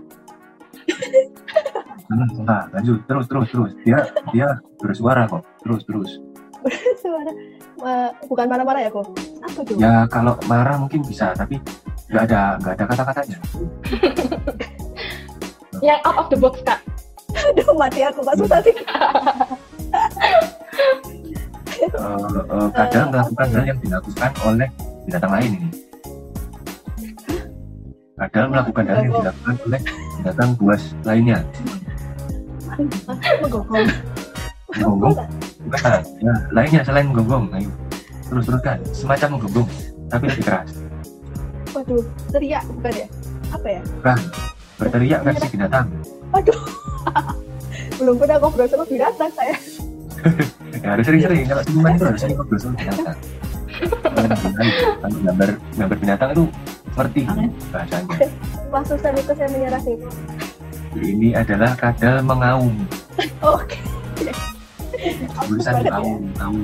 [2.04, 3.70] Nah, nah, lanjut, terus, terus, terus.
[3.82, 3.98] Dia,
[4.30, 5.42] dia bersuara kok.
[5.60, 6.10] Terus, terus.
[6.96, 7.32] Suara.
[7.76, 9.04] Ma- bukan marah-marah ya, kok?
[9.42, 9.76] Apa tuh?
[9.76, 11.60] Ya, kalau marah mungkin bisa, tapi
[12.08, 13.38] nggak ada, nggak ada kata-katanya.
[15.84, 16.80] Yang out of the box kak.
[17.44, 18.20] Aduh, mati aku.
[18.24, 18.76] Kok susah sih?
[21.74, 24.68] eh, eh, kadang melakukan hal yang dilakukan oleh
[25.04, 25.68] binatang lain ini.
[28.14, 29.80] Kadang melakukan hal yang dilakukan oleh
[30.22, 31.38] binatang buas lainnya.
[33.42, 33.86] Menggonggong.
[34.74, 35.16] Menggonggong?
[35.64, 36.00] Bukan.
[36.22, 37.46] Ya, lainnya selain menggonggong.
[37.54, 37.70] Ayo.
[38.30, 38.78] Terus teruskan.
[38.90, 39.68] Semacam menggonggong,
[40.08, 40.70] tapi lebih keras.
[41.74, 43.06] Waduh, teriak bukan ya?
[43.50, 43.82] Apa ya?
[43.98, 44.18] Bukan.
[44.74, 45.86] Berteriak versi binatang.
[46.34, 46.60] Waduh.
[48.02, 49.54] Belum pernah ngobrol sama binatang saya.
[50.84, 51.44] Ya, harus sering-sering.
[51.46, 53.18] Kalau siluman itu harus sering ngobrol sama binatang.
[55.00, 56.44] Kalau gambar gambar binatang itu
[56.90, 57.20] seperti
[57.70, 58.16] bahasanya.
[58.72, 59.96] Wah, susah itu saya menyerah sih.
[60.94, 62.74] Ini adalah kadal mengaum.
[63.44, 63.78] Oke.
[65.44, 66.62] Tulisan aum, aum.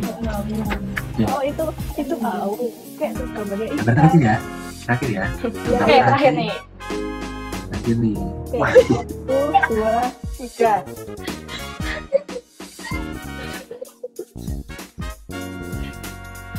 [1.21, 1.27] Ya.
[1.29, 1.65] Oh, itu
[2.01, 2.53] itu tahu.
[2.97, 4.37] Kayak tuh gambarnya terakhir ya.
[4.89, 5.25] Terakhir ya.
[5.69, 6.51] Ya, Oke, terakhir nih.
[7.89, 8.17] Nih.
[8.53, 9.37] Wah, Satu,
[9.73, 10.75] dua, tiga.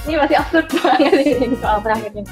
[0.01, 2.25] Ini masih absurd banget ini soal terakhirnya.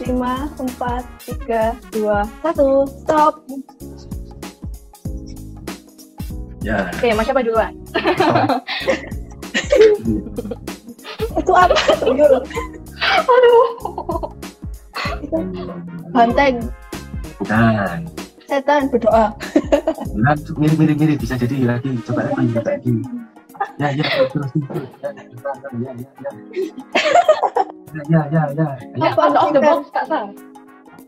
[0.00, 2.88] Lima, empat, tiga, dua, satu.
[3.04, 3.44] Stop.
[6.64, 6.88] ya.
[6.96, 7.76] Oke, mau siapa duluan?
[11.38, 11.76] Itu apa?
[12.08, 12.40] Aduh.
[16.16, 16.72] Banteng.
[17.44, 17.98] Bukan.
[18.44, 19.36] Setan berdoa.
[20.10, 21.92] Bukan, mirip mirip mirip bisa jadi lagi.
[22.02, 22.92] Coba lagi, coba lagi.
[23.76, 24.50] Ya, ya, terus terus.
[24.50, 24.88] terus.
[24.98, 26.30] Ya, ya, ya, ya, ya.
[27.94, 28.68] Ya, ya, ya, ya.
[28.98, 29.22] Ya, Apa?
[29.28, 30.20] Out of the box, Kak Sa.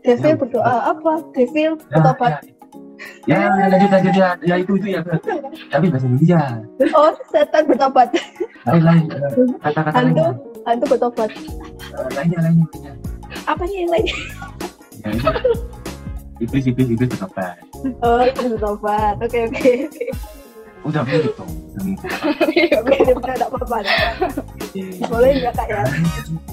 [0.01, 1.13] Devil berdoa apa?
[1.33, 2.33] Devil ya, bertobat.
[3.27, 3.37] ya.
[3.51, 4.29] Ya, lanjut, lanjut, ya.
[4.41, 5.01] Ya, itu, itu ya.
[5.67, 6.41] Tapi bahasa Indonesia.
[6.95, 8.07] Oh, setan bertobat.
[8.63, 9.03] Lain, lain.
[9.11, 10.25] eh, Kata-kata Hantu,
[10.63, 11.29] hantu bertobat.
[11.29, 12.65] Eh, Lainnya, lainnya.
[12.71, 12.93] lainnya.
[13.43, 14.15] Apa sih yang lainnya?
[16.37, 16.45] Ya.
[16.45, 17.57] Iblis, iblis, iblis bertobat.
[18.05, 19.15] Oh, itu bertobat.
[19.17, 19.73] Oke, oke.
[20.85, 21.49] Udah mirip dong.
[21.81, 22.85] Mirip.
[23.17, 23.77] Udah enggak apa-apa.
[25.09, 25.81] Boleh enggak, Kak ya?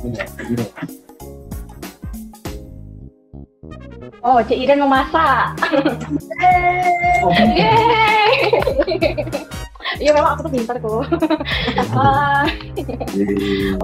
[0.09, 0.65] Ya, gitu.
[4.25, 5.53] Oh, Cik Iren memasak.
[7.21, 8.33] Oh, Yeay.
[10.01, 10.91] Iya memang aku tuh pintar kok.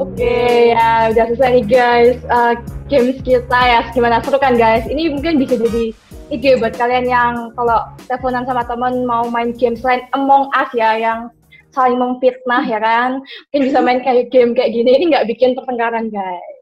[0.03, 0.37] Oke
[0.73, 2.19] ya udah selesai nih guys.
[2.27, 2.57] Uh,
[2.89, 4.25] games kita ya gimana?
[4.25, 4.89] Seru kan guys?
[4.89, 5.93] Ini mungkin bisa jadi
[6.33, 10.97] ide buat kalian yang kalau teleponan sama temen mau main game selain Among Us ya
[10.97, 11.29] yang
[11.71, 13.21] saling memfitnah ya kan?
[13.53, 14.91] Mungkin bisa main kayak game kayak gini.
[14.97, 16.59] Ini nggak bikin pertengkaran guys.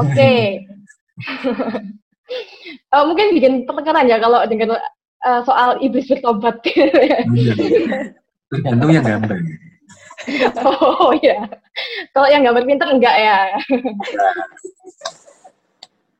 [0.00, 0.64] Oke
[2.66, 4.74] Eh, mungkin bikin pertengkaran ya kalau dengan
[5.26, 7.18] eh, soal iblis bertobat Iya.
[8.46, 9.38] Tergantung yang gambar.
[10.66, 11.46] oh ya
[12.10, 13.38] kalau yang gambar pinter enggak ya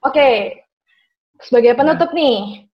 [0.07, 0.29] oke
[1.43, 2.69] sebagai penutup nih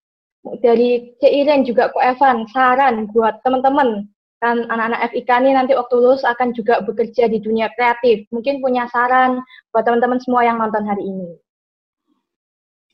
[0.61, 4.11] dari C Iren juga Ko Evan saran buat teman-teman
[4.43, 8.91] kan anak-anak FIK nih nanti waktu lulus akan juga bekerja di dunia kreatif mungkin punya
[8.91, 9.39] saran
[9.71, 11.39] buat teman-teman semua yang nonton hari ini.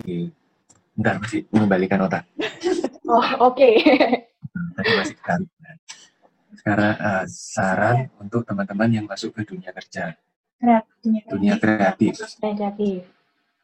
[0.03, 2.23] Bentar, masih mengembalikan otak.
[3.11, 3.71] oh oke
[4.79, 5.51] Tadi masih tarik.
[6.55, 10.15] Sekarang eh, saran untuk teman-teman yang masuk ke dunia kerja,
[10.59, 12.19] kreatifnya dunia kreatif.
[12.39, 13.07] kreatif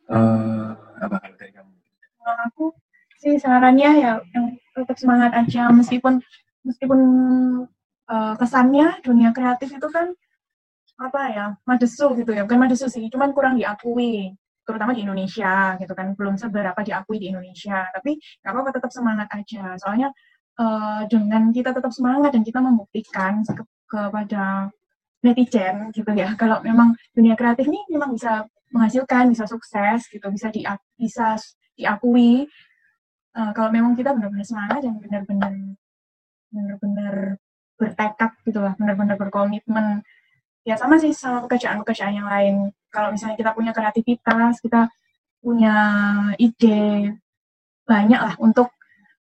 [0.05, 0.69] Eh,
[1.01, 1.73] apa kalau dari kamu?
[2.21, 2.65] kalau aku
[3.21, 6.21] sih sarannya ya yang tetap semangat aja meskipun
[6.61, 7.01] meskipun
[8.11, 10.13] eh, kesannya dunia kreatif itu kan
[11.01, 15.93] apa ya madesu gitu ya bukan madesu sih cuman kurang diakui terutama di Indonesia gitu
[15.93, 16.17] kan.
[16.19, 19.77] Belum seberapa diakui di Indonesia tapi nggak apa-apa tetap semangat aja.
[19.81, 20.09] Soalnya
[20.61, 24.71] eh, dengan kita tetap semangat dan kita membuktikan ke- kepada
[25.25, 28.45] netizen gitu ya kalau memang dunia kreatif ini memang bisa
[28.75, 30.61] menghasilkan bisa sukses gitu bisa di
[31.01, 31.41] bisa
[31.79, 32.45] diakui
[33.39, 35.53] eh, kalau memang kita benar-benar semangat dan benar-benar
[36.55, 37.15] benar-benar
[37.75, 40.05] bertekad gitu lah benar-benar berkomitmen
[40.65, 42.73] ya sama sih sama pekerjaan-pekerjaan yang lain.
[42.89, 44.89] Kalau misalnya kita punya kreativitas kita
[45.45, 45.77] punya
[46.41, 47.13] ide
[47.85, 48.73] banyak lah untuk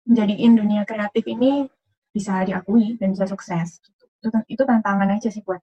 [0.05, 1.65] menjadiin dunia kreatif ini
[2.13, 3.81] bisa diakui dan bisa sukses.
[4.21, 5.61] Itu, itu tantangan aja sih buat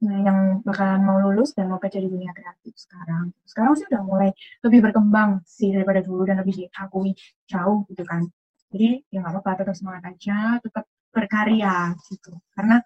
[0.00, 3.36] nah, yang bakalan mau lulus dan mau kerja di dunia kreatif sekarang.
[3.44, 4.30] Sekarang sih udah mulai
[4.64, 7.12] lebih berkembang sih daripada dulu dan lebih diakui
[7.46, 8.24] jauh gitu kan.
[8.72, 12.32] Jadi ya nggak apa-apa tetap semangat aja tetap berkarya gitu.
[12.56, 12.80] Karena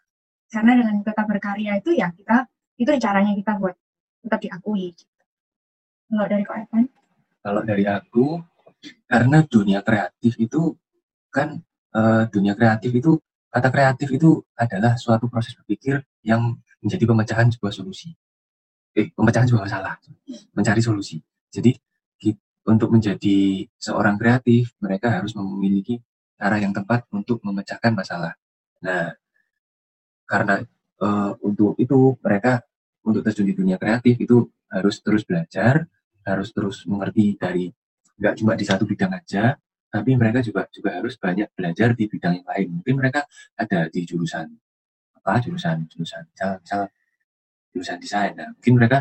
[0.53, 3.75] karena dengan tetap berkarya itu ya kita itu caranya kita buat
[4.27, 5.15] tetap diakui gitu.
[6.11, 6.85] kalau dari kau Evan
[7.47, 8.43] Kalau dari aku,
[9.07, 10.75] karena dunia kreatif itu
[11.31, 11.63] kan
[11.95, 13.23] eh, dunia kreatif itu
[13.55, 18.11] kata kreatif itu adalah suatu proses berpikir yang menjadi pemecahan sebuah solusi.
[18.99, 19.95] Eh, pemecahan sebuah masalah,
[20.59, 21.23] mencari solusi.
[21.55, 21.71] Jadi
[22.67, 26.03] untuk menjadi seorang kreatif, mereka harus memiliki
[26.35, 28.35] cara yang tepat untuk memecahkan masalah.
[28.83, 29.15] Nah,
[30.27, 30.61] karena
[31.01, 32.63] eh, untuk itu mereka
[33.07, 35.87] untuk terjun di dunia kreatif itu harus terus belajar,
[36.27, 37.71] harus terus mengerti dari
[38.19, 39.55] nggak cuma di satu bidang aja,
[39.87, 42.69] tapi mereka juga juga harus banyak belajar di bidang yang lain.
[42.83, 43.25] Mungkin mereka
[43.55, 44.51] ada di jurusan
[45.23, 46.83] apa jurusan jurusan misal, misal
[47.71, 48.33] jurusan desain.
[48.35, 48.99] Nah, mungkin mereka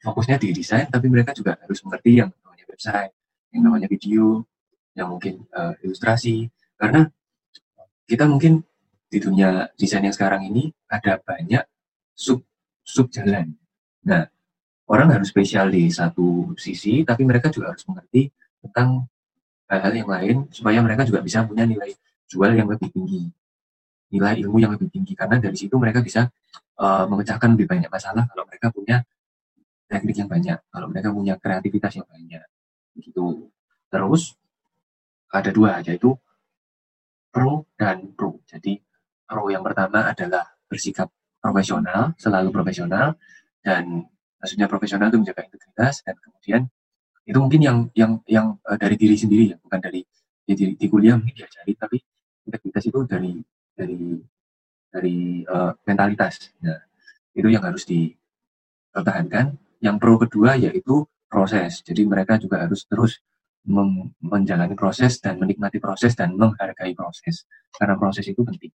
[0.00, 3.12] fokusnya di desain, tapi mereka juga harus mengerti yang namanya website,
[3.52, 4.48] yang namanya video,
[4.96, 6.48] yang mungkin uh, ilustrasi.
[6.80, 7.04] Karena
[8.08, 8.64] kita mungkin
[9.10, 11.66] di dunia desain yang sekarang ini ada banyak
[12.14, 12.46] sub
[12.86, 13.50] sub jalan.
[14.06, 14.30] Nah,
[14.86, 18.30] orang harus spesial di satu sisi, tapi mereka juga harus mengerti
[18.62, 19.10] tentang
[19.66, 21.90] hal-hal yang lain supaya mereka juga bisa punya nilai
[22.30, 23.26] jual yang lebih tinggi,
[24.14, 25.18] nilai ilmu yang lebih tinggi.
[25.18, 26.30] Karena dari situ mereka bisa
[26.78, 29.02] uh, memecahkan lebih banyak masalah kalau mereka punya
[29.90, 32.46] teknik yang banyak, kalau mereka punya kreativitas yang banyak,
[32.94, 33.50] gitu.
[33.90, 34.38] Terus
[35.30, 36.14] ada dua, yaitu
[37.30, 38.38] pro dan pro.
[38.46, 38.78] Jadi
[39.30, 41.06] pro yang pertama adalah bersikap
[41.38, 43.14] profesional, selalu profesional,
[43.62, 44.02] dan
[44.42, 46.62] maksudnya profesional itu menjaga integritas, dan kemudian
[47.22, 50.02] itu mungkin yang yang yang uh, dari diri sendiri ya, bukan dari
[50.42, 52.02] di, di, di kuliah mungkin diajari, tapi
[52.50, 53.38] integritas itu dari
[53.78, 54.18] dari
[54.90, 56.50] dari uh, mentalitas.
[56.66, 56.82] Nah,
[57.30, 61.86] itu yang harus dipertahankan yang pro kedua yaitu proses.
[61.86, 63.22] Jadi mereka juga harus terus
[64.18, 67.46] menjalani proses dan menikmati proses dan menghargai proses.
[67.70, 68.72] Karena proses itu penting.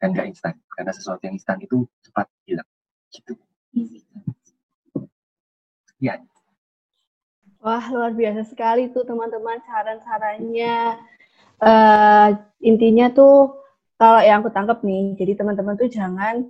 [0.00, 0.54] Dan gak instan.
[0.72, 2.68] Karena sesuatu yang instan itu cepat hilang.
[3.12, 3.36] Gitu.
[6.00, 6.16] Ya.
[7.60, 10.96] Wah, luar biasa sekali tuh teman-teman saran-sarannya.
[11.60, 12.32] Uh,
[12.64, 13.60] intinya tuh
[14.00, 16.48] kalau yang aku tangkap nih, jadi teman-teman tuh jangan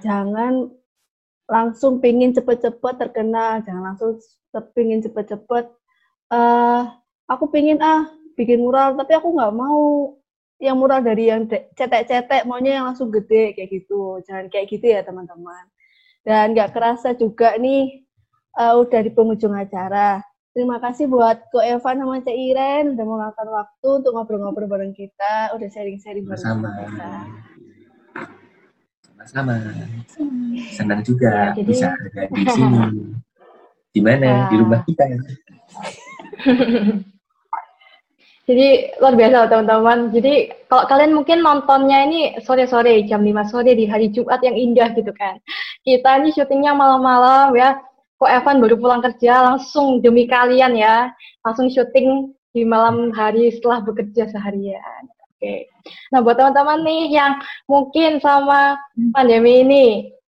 [0.00, 0.72] jangan
[1.44, 4.16] langsung pingin cepet-cepet terkenal, jangan langsung
[4.72, 5.68] pingin cepet-cepet.
[6.32, 6.88] Uh,
[7.28, 10.16] aku pingin ah bikin mural, tapi aku nggak mau
[10.60, 14.20] yang mural dari yang cetek-cetek, maunya yang langsung gede kayak gitu.
[14.28, 15.64] Jangan kayak gitu ya teman-teman.
[16.20, 18.04] Dan nggak kerasa juga nih
[18.60, 20.20] uh, udah di penghujung acara.
[20.52, 25.56] Terima kasih buat Ko Evan sama Cek Iren udah meluangkan waktu untuk ngobrol-ngobrol bareng kita,
[25.56, 27.10] udah sharing-sharing bareng kita.
[29.00, 29.54] Sama-sama.
[30.76, 31.64] Senang juga ya, jadi...
[31.64, 32.80] bisa ada di sini.
[33.90, 34.22] Di mana?
[34.22, 34.46] Ya.
[34.46, 35.02] Di rumah kita.
[38.48, 39.98] jadi luar biasa teman-teman.
[40.10, 40.34] Jadi
[40.66, 45.12] kalau kalian mungkin nontonnya ini sore-sore jam 5 sore di hari Jumat yang indah gitu
[45.14, 45.38] kan.
[45.84, 47.78] Kita ini syutingnya malam-malam ya.
[48.20, 51.12] Kok Evan baru pulang kerja langsung demi kalian ya.
[51.46, 55.02] Langsung syuting di malam hari setelah bekerja seharian.
[55.36, 55.70] Oke.
[56.12, 57.38] Nah, buat teman-teman nih yang
[57.70, 58.76] mungkin sama
[59.14, 59.84] pandemi ini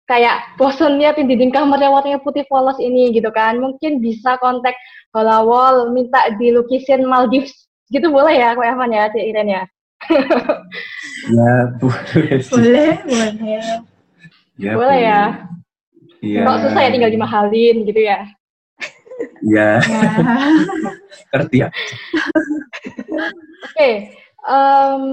[0.10, 4.74] kayak di dinding kamar yang warnanya putih polos ini gitu kan, mungkin bisa kontak
[5.14, 9.64] Holawol minta dilukisin Maldives gitu boleh ya, aku Evan ya, Cik Iren ya.
[11.38, 12.38] ya, boleh.
[12.48, 13.64] Boleh, boleh.
[14.60, 15.22] Ya, boleh ya.
[16.20, 16.44] Iya.
[16.44, 18.28] Kalau susah ya tinggal dimahalin gitu ya.
[19.44, 19.70] Iya.
[19.80, 20.22] Ya.
[21.32, 21.68] Ngerti ya.
[23.60, 23.90] Oke,
[24.48, 25.04] um,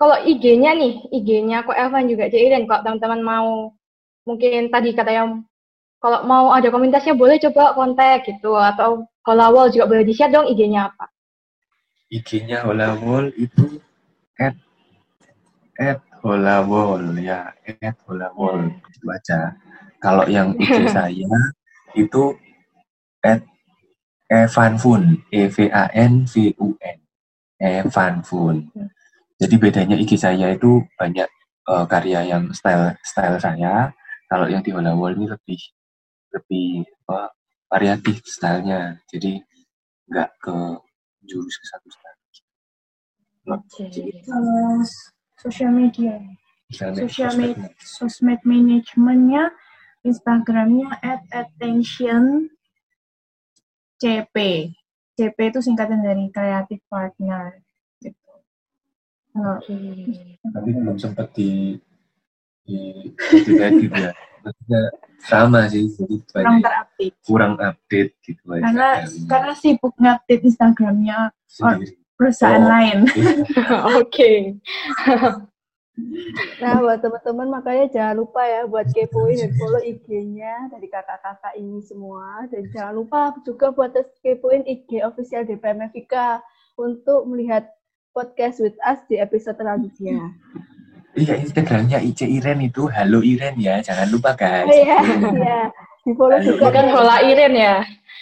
[0.00, 3.74] kalau IG-nya nih, IG-nya kok Evan juga Iren kok teman-teman mau
[4.24, 5.28] mungkin tadi kata yang
[6.00, 10.88] kalau mau ada komunitasnya boleh coba kontak gitu atau Holawol juga boleh di-share dong IG-nya
[10.88, 11.12] apa?
[12.10, 13.78] IG-nya Holawol itu
[14.34, 14.58] at
[15.78, 19.54] at Holawol ya at Holawol itu aja.
[20.02, 21.30] Kalau yang IG saya
[21.94, 22.34] itu
[23.22, 23.46] at
[24.30, 27.00] Evanfun E V A N V U N
[27.60, 28.72] Evan Fun.
[29.36, 31.28] Jadi bedanya IG saya itu banyak
[31.68, 33.92] uh, karya yang style style saya.
[34.30, 35.60] Kalau yang di Wall ini lebih
[36.32, 36.68] lebih
[37.04, 37.34] apa,
[37.68, 38.96] variatif stylenya.
[39.12, 39.36] Jadi
[40.08, 40.56] nggak ke
[41.24, 42.20] jurus ke satu style.
[43.50, 44.22] Okay.
[44.28, 44.84] Uh,
[45.40, 46.20] social media.
[46.70, 49.50] Social media, sosmed manajemennya,
[50.06, 52.46] Instagramnya at attention
[53.98, 54.70] CP.
[55.18, 57.58] CP itu singkatan dari kreatif partner
[57.98, 58.32] gitu.
[59.34, 60.38] Okay.
[60.46, 61.74] Tapi belum sempat di
[62.64, 64.14] di di gitu ya.
[64.40, 64.82] Maksudnya
[65.20, 67.16] sama sih, jadi kurang terupdate.
[67.24, 68.62] Kurang update gitu aja.
[68.64, 68.88] Karena
[69.28, 71.18] karena sibuk ngupdate Instagramnya
[72.16, 72.98] perusahaan oh, lain.
[74.00, 74.00] Oke.
[74.00, 74.38] okay.
[76.60, 81.80] Nah, buat teman-teman makanya jangan lupa ya buat kepoin dan follow IG-nya dari kakak-kakak ini
[81.84, 82.48] semua.
[82.48, 83.92] Dan jangan lupa juga buat
[84.24, 86.40] kepoin IG official DPM Vika
[86.80, 87.68] untuk melihat
[88.16, 90.32] podcast with us di episode selanjutnya.
[91.14, 94.70] Iya, Instagramnya Ice Iren itu Halo Iren ya, jangan lupa guys.
[94.70, 94.98] Oh, iya,
[95.42, 95.60] iya.
[96.06, 96.70] Di follow juga.
[96.70, 97.76] Bukan Hola Iren ya?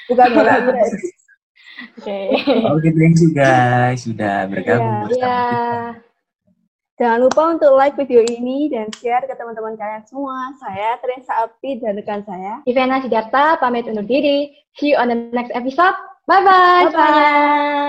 [0.09, 0.77] Bukan Hola Iren.
[0.83, 1.07] Oke.
[2.01, 2.29] Okay.
[2.65, 5.47] Oke, thank you guys sudah bergabung yeah, bersama yeah.
[5.95, 6.07] kita.
[6.99, 10.51] Jangan lupa untuk like video ini dan share ke teman-teman kalian semua.
[10.59, 12.59] Saya Teresa Api dan rekan saya.
[12.67, 14.51] Ivana Sidarta pamit undur diri.
[14.75, 15.95] See you on the next episode.
[16.27, 16.91] Bye-bye.
[16.91, 17.89] Bye-bye.